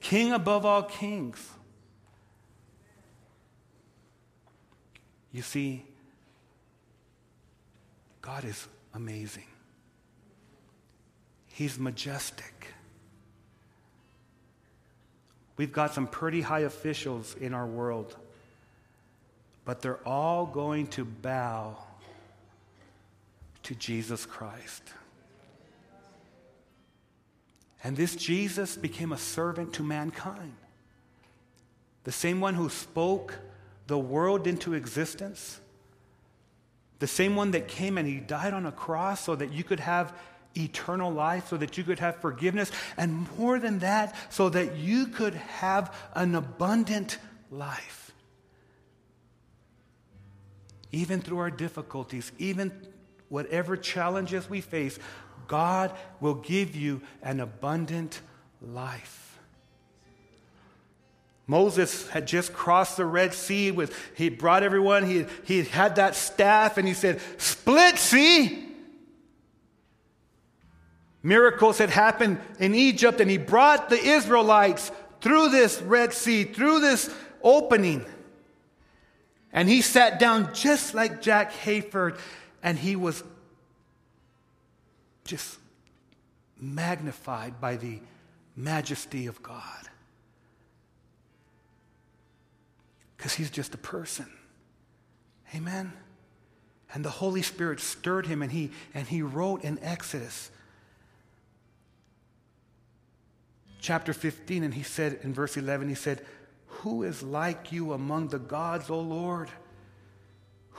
King 0.00 0.32
above 0.32 0.66
all 0.66 0.82
kings. 0.82 1.50
You 5.32 5.42
see, 5.42 5.84
God 8.22 8.44
is 8.44 8.68
amazing. 8.94 9.46
He's 11.46 11.78
majestic. 11.78 12.55
We've 15.56 15.72
got 15.72 15.94
some 15.94 16.06
pretty 16.06 16.42
high 16.42 16.60
officials 16.60 17.34
in 17.34 17.54
our 17.54 17.66
world, 17.66 18.16
but 19.64 19.80
they're 19.80 20.06
all 20.06 20.46
going 20.46 20.86
to 20.88 21.04
bow 21.04 21.76
to 23.62 23.74
Jesus 23.74 24.26
Christ. 24.26 24.82
And 27.82 27.96
this 27.96 28.16
Jesus 28.16 28.76
became 28.76 29.12
a 29.12 29.18
servant 29.18 29.72
to 29.74 29.82
mankind. 29.82 30.54
The 32.04 32.12
same 32.12 32.40
one 32.40 32.54
who 32.54 32.68
spoke 32.68 33.38
the 33.86 33.98
world 33.98 34.46
into 34.46 34.74
existence. 34.74 35.60
The 36.98 37.06
same 37.06 37.36
one 37.36 37.52
that 37.52 37.68
came 37.68 37.98
and 37.98 38.06
he 38.06 38.16
died 38.16 38.54
on 38.54 38.66
a 38.66 38.72
cross 38.72 39.24
so 39.24 39.36
that 39.36 39.52
you 39.52 39.64
could 39.64 39.80
have 39.80 40.16
eternal 40.56 41.12
life, 41.12 41.48
so 41.48 41.56
that 41.56 41.76
you 41.76 41.84
could 41.84 41.98
have 41.98 42.16
forgiveness, 42.16 42.70
and 42.96 43.26
more 43.38 43.58
than 43.58 43.80
that, 43.80 44.14
so 44.30 44.48
that 44.48 44.76
you 44.76 45.06
could 45.06 45.34
have 45.34 45.94
an 46.14 46.34
abundant 46.34 47.18
life. 47.50 48.12
Even 50.92 51.20
through 51.20 51.38
our 51.38 51.50
difficulties, 51.50 52.32
even 52.38 52.72
whatever 53.28 53.76
challenges 53.76 54.48
we 54.48 54.60
face, 54.60 54.98
God 55.48 55.92
will 56.20 56.34
give 56.34 56.74
you 56.74 57.02
an 57.22 57.40
abundant 57.40 58.20
life. 58.60 59.38
Moses 61.46 62.08
had 62.08 62.26
just 62.26 62.52
crossed 62.52 62.96
the 62.96 63.06
Red 63.06 63.32
Sea 63.32 63.70
with, 63.70 63.96
he 64.16 64.28
brought 64.28 64.64
everyone, 64.64 65.06
he, 65.06 65.26
he 65.44 65.62
had 65.62 65.96
that 65.96 66.16
staff, 66.16 66.76
and 66.76 66.88
he 66.88 66.94
said, 66.94 67.20
Split 67.38 67.98
sea! 67.98 68.65
Miracles 71.26 71.78
had 71.78 71.90
happened 71.90 72.38
in 72.60 72.72
Egypt, 72.72 73.20
and 73.20 73.28
he 73.28 73.36
brought 73.36 73.88
the 73.88 73.98
Israelites 73.98 74.92
through 75.20 75.48
this 75.48 75.82
Red 75.82 76.12
Sea, 76.12 76.44
through 76.44 76.78
this 76.78 77.12
opening. 77.42 78.04
And 79.52 79.68
he 79.68 79.82
sat 79.82 80.20
down 80.20 80.54
just 80.54 80.94
like 80.94 81.20
Jack 81.20 81.52
Hayford, 81.52 82.16
and 82.62 82.78
he 82.78 82.94
was 82.94 83.24
just 85.24 85.58
magnified 86.60 87.60
by 87.60 87.74
the 87.74 87.98
majesty 88.54 89.26
of 89.26 89.42
God. 89.42 89.88
Because 93.16 93.34
he's 93.34 93.50
just 93.50 93.74
a 93.74 93.78
person. 93.78 94.30
Amen. 95.52 95.92
And 96.94 97.04
the 97.04 97.10
Holy 97.10 97.42
Spirit 97.42 97.80
stirred 97.80 98.26
him 98.26 98.42
and 98.42 98.52
he 98.52 98.70
and 98.94 99.08
he 99.08 99.22
wrote 99.22 99.64
in 99.64 99.80
Exodus 99.82 100.52
chapter 103.86 104.12
15 104.12 104.64
and 104.64 104.74
he 104.74 104.82
said 104.82 105.20
in 105.22 105.32
verse 105.32 105.56
11 105.56 105.88
he 105.88 105.94
said, 105.94 106.24
"Who 106.66 107.02
is 107.02 107.22
like 107.22 107.70
you 107.70 107.92
among 107.92 108.28
the 108.28 108.38
gods, 108.38 108.90
O 108.90 108.98
Lord? 109.00 109.48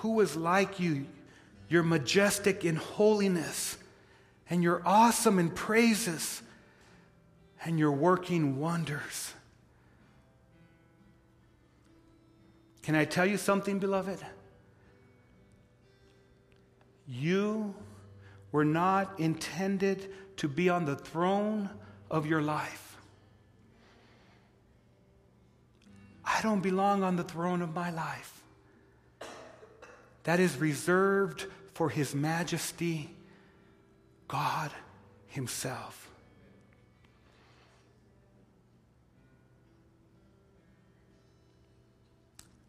Who 0.02 0.20
is 0.20 0.36
like 0.36 0.80
you? 0.80 1.06
You're 1.70 1.84
majestic 1.84 2.66
in 2.66 2.76
holiness." 2.76 3.78
and 4.50 4.64
you're 4.64 4.82
awesome 4.86 5.40
in 5.40 5.50
praises, 5.50 6.42
and 7.66 7.78
you're 7.78 7.92
working 7.92 8.60
wonders. 8.60 9.34
Can 12.84 12.96
I 12.96 13.04
tell 13.04 13.26
you 13.26 13.38
something, 13.38 13.80
beloved? 13.80 14.20
You 17.06 17.76
were 18.52 18.64
not 18.64 19.20
intended 19.20 20.14
to 20.38 20.48
be 20.48 20.70
on 20.70 20.86
the 20.86 20.96
throne 20.96 21.70
of 22.10 22.26
your 22.26 22.42
life. 22.42 22.87
I 26.38 26.42
don't 26.42 26.62
belong 26.62 27.02
on 27.02 27.16
the 27.16 27.24
throne 27.24 27.64
of 27.64 27.74
my 27.74 27.90
life. 27.90 28.42
That 30.24 30.40
is 30.40 30.56
reserved 30.58 31.48
for 31.74 31.90
His 31.90 32.14
Majesty 32.14 33.10
God 34.28 34.72
Himself. 35.26 36.12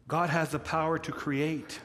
God 0.07 0.31
has 0.31 0.49
the 0.49 0.59
power 0.59 0.97
to 0.97 1.11
create. 1.11 1.79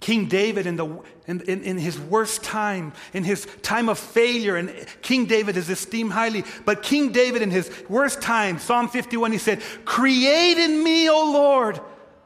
King 0.00 0.26
David, 0.26 0.66
in, 0.66 0.76
the, 0.76 0.86
in, 1.26 1.40
in, 1.42 1.62
in, 1.62 1.76
his 1.78 1.98
worst 1.98 2.44
time, 2.44 2.92
in 3.12 3.24
his 3.24 3.46
time 3.62 3.88
of 3.88 3.98
failure, 3.98 4.56
and 4.56 4.72
King 5.02 5.26
David 5.26 5.56
is 5.56 5.68
esteemed 5.68 6.12
highly, 6.12 6.44
but 6.64 6.82
King 6.82 7.10
David, 7.10 7.42
in 7.42 7.50
his 7.50 7.70
worst 7.88 8.22
time, 8.22 8.58
Psalm 8.58 8.88
51, 8.88 9.32
he 9.32 9.38
said, 9.38 9.60
Create 9.84 10.56
in 10.56 10.84
me, 10.84 11.10
O 11.10 11.32
Lord, 11.32 11.80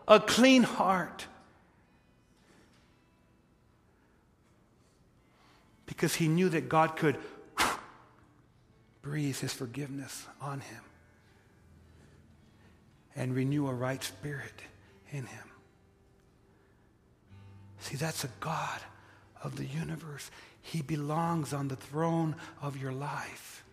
a 0.07 0.21
clean 0.21 0.63
heart 0.63 1.27
because 5.87 6.15
he 6.15 6.29
knew 6.29 6.49
that 6.49 6.69
God 6.69 6.97
could 6.97 7.17
breathe 9.03 9.39
his 9.39 9.53
forgiveness 9.53 10.27
on 10.41 10.61
him 10.61 10.81
and 13.15 13.35
renew 13.35 13.67
a 13.69 13.73
right 13.73 14.03
spirit 14.03 14.63
in 15.11 15.27
him. 15.27 15.52
See, 17.83 17.97
that's 17.97 18.23
a 18.23 18.31
God 18.39 18.81
of 19.43 19.57
the 19.57 19.67
universe. 19.67 20.31
He 20.61 20.83
belongs 20.83 21.53
on 21.53 21.67
the 21.67 21.75
throne 21.75 22.37
of 22.63 22.77
your 22.77 22.93
life. 22.93 23.65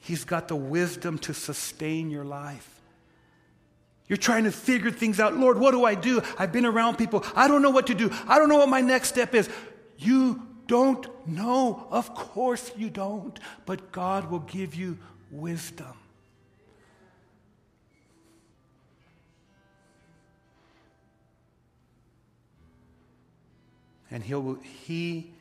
He's 0.00 0.24
got 0.24 0.48
the 0.48 0.56
wisdom 0.56 1.16
to 1.20 1.32
sustain 1.32 2.10
your 2.10 2.24
life. 2.24 2.68
You're 4.08 4.18
trying 4.18 4.44
to 4.44 4.52
figure 4.52 4.90
things 4.90 5.18
out. 5.18 5.34
Lord, 5.38 5.58
what 5.58 5.70
do 5.70 5.86
I 5.86 5.94
do? 5.94 6.20
I've 6.38 6.52
been 6.52 6.66
around 6.66 6.98
people. 6.98 7.24
I 7.34 7.48
don't 7.48 7.62
know 7.62 7.70
what 7.70 7.86
to 7.86 7.94
do. 7.94 8.10
I 8.28 8.38
don't 8.38 8.50
know 8.50 8.58
what 8.58 8.68
my 8.68 8.82
next 8.82 9.08
step 9.08 9.34
is. 9.34 9.48
You 9.96 10.46
don't 10.66 11.06
know. 11.26 11.86
Of 11.90 12.14
course 12.14 12.72
you 12.76 12.90
don't. 12.90 13.38
But 13.64 13.90
God 13.90 14.30
will 14.30 14.40
give 14.40 14.74
you 14.74 14.98
wisdom. 15.30 15.94
And 24.12 24.22
he'll, 24.22 24.58
he 24.86 25.32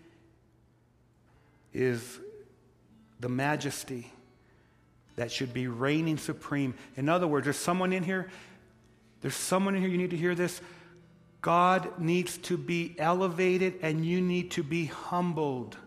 is 1.73 2.19
the 3.19 3.29
majesty 3.29 4.11
that 5.17 5.31
should 5.31 5.53
be 5.53 5.67
reigning 5.67 6.17
supreme. 6.17 6.73
In 6.95 7.09
other 7.09 7.27
words, 7.27 7.43
there's 7.43 7.57
someone 7.57 7.93
in 7.93 8.01
here 8.01 8.31
there's 9.21 9.35
someone 9.35 9.75
in 9.75 9.81
here, 9.81 9.89
you 9.89 9.97
need 9.97 10.09
to 10.11 10.17
hear 10.17 10.35
this. 10.35 10.61
God 11.41 11.99
needs 11.99 12.37
to 12.39 12.57
be 12.57 12.95
elevated 12.97 13.75
and 13.81 14.05
you 14.05 14.19
need 14.19 14.51
to 14.51 14.63
be 14.63 14.85
humbled. 14.85 15.77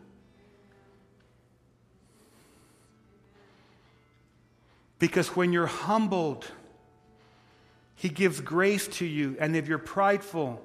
Because 4.98 5.28
when 5.28 5.52
you're 5.52 5.66
humbled, 5.66 6.46
He 7.96 8.08
gives 8.08 8.40
grace 8.40 8.88
to 8.88 9.04
you. 9.04 9.36
And 9.38 9.56
if 9.56 9.68
you're 9.68 9.78
prideful, 9.78 10.62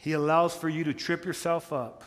He 0.00 0.12
allows 0.12 0.56
for 0.56 0.66
you 0.66 0.82
to 0.84 0.94
trip 0.94 1.26
yourself 1.26 1.74
up. 1.74 2.02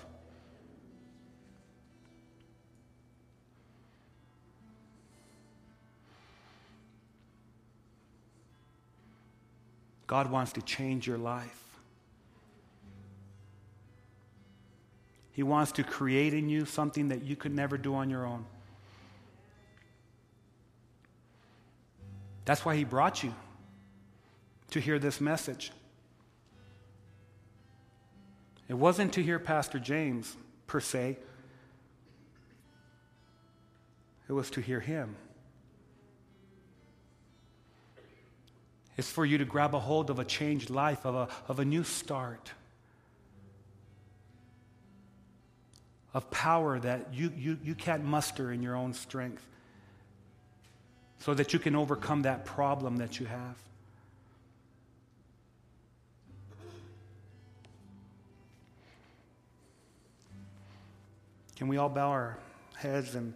God 10.08 10.32
wants 10.32 10.54
to 10.54 10.62
change 10.64 11.06
your 11.06 11.20
life. 11.20 11.64
He 15.32 15.44
wants 15.44 15.72
to 15.74 15.84
create 15.84 16.34
in 16.34 16.50
you 16.50 16.66
something 16.66 17.10
that 17.10 17.24
you 17.24 17.36
could 17.36 17.54
never 17.54 17.78
do 17.78 17.94
on 17.94 18.10
your 18.10 18.26
own. 18.26 18.46
That's 22.46 22.66
why 22.66 22.76
He 22.76 22.86
brought 22.86 23.24
you 23.24 23.36
to 24.72 24.80
hear 24.80 24.98
this 24.98 25.22
message. 25.22 25.72
It 28.74 28.80
wasn't 28.80 29.14
to 29.14 29.22
hear 29.22 29.38
Pastor 29.38 29.78
James, 29.78 30.36
per 30.66 30.80
se, 30.80 31.20
it 34.28 34.34
was 34.34 34.50
to 34.50 34.62
hear 34.62 34.80
him. 34.80 35.16
It's 38.98 39.12
for 39.12 39.28
you 39.28 39.38
to 39.38 39.46
grab 39.46 39.76
a 39.76 39.80
hold 39.80 40.10
of 40.10 40.18
a 40.18 40.26
changed 40.26 40.72
life, 40.72 41.06
of 41.06 41.14
a, 41.14 41.28
of 41.48 41.60
a 41.60 41.66
new 41.66 41.84
start, 41.84 42.52
of 46.16 46.32
power 46.32 46.80
that 46.80 47.14
you, 47.14 47.32
you, 47.38 47.60
you 47.64 47.76
can't 47.76 48.04
muster 48.04 48.52
in 48.52 48.64
your 48.64 48.76
own 48.76 48.96
strength, 48.96 49.48
so 51.20 51.36
that 51.36 51.54
you 51.54 51.60
can 51.60 51.76
overcome 51.76 52.24
that 52.24 52.44
problem 52.44 52.98
that 52.98 53.20
you 53.20 53.28
have. 53.28 53.56
Can 61.64 61.70
we 61.70 61.78
all 61.78 61.88
bow 61.88 62.10
our 62.10 62.38
heads 62.76 63.16
and 63.16 63.34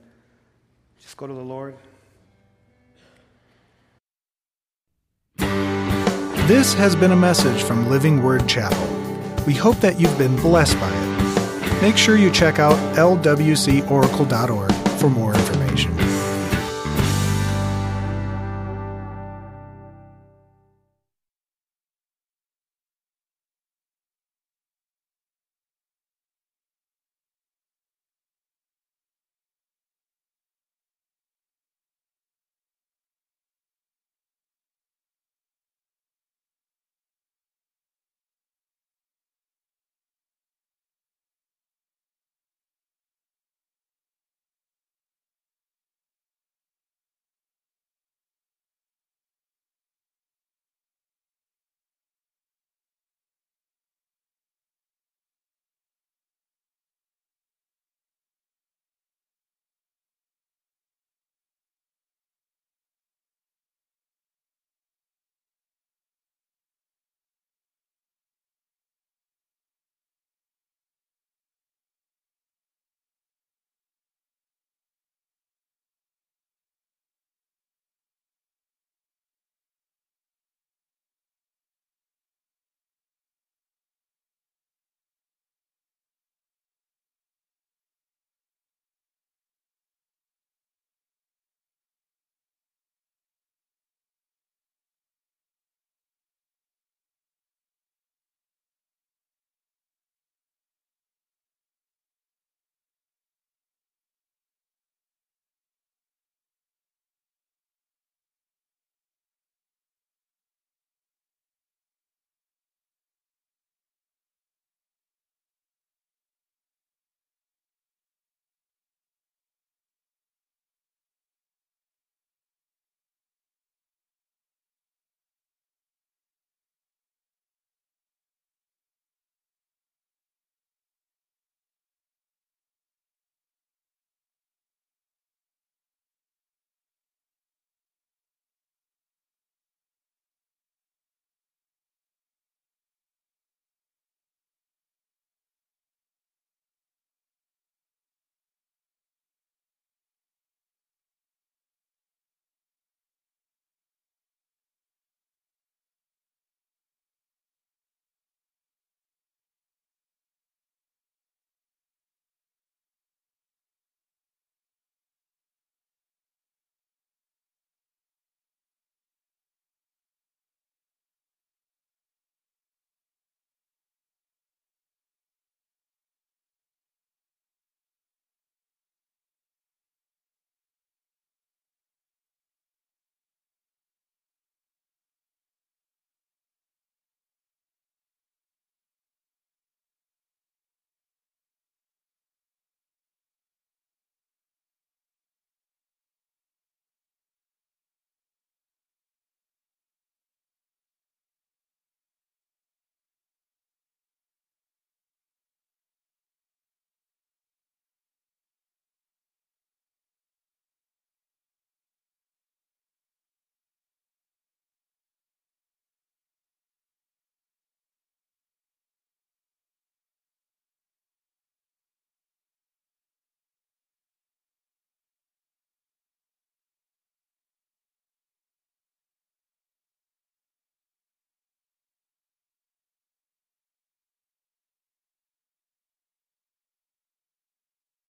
just 1.00 1.16
go 1.16 1.28
to 1.28 1.34
the 1.34 1.40
Lord? 1.40 1.78
This 5.38 6.74
has 6.74 6.94
been 6.94 7.14
a 7.14 7.16
message 7.16 7.64
from 7.64 7.90
Living 7.90 8.22
Word 8.22 8.46
Chapel. 8.46 8.86
We 9.46 9.54
hope 9.54 9.78
that 9.78 9.98
you've 9.98 10.18
been 10.18 10.36
blessed 10.36 10.78
by 10.78 10.92
it. 10.94 11.82
Make 11.82 11.96
sure 11.96 12.18
you 12.18 12.30
check 12.30 12.60
out 12.60 12.76
lwcoracle.org 12.98 14.74
for 15.00 15.10
more 15.10 15.34
information. 15.34 15.67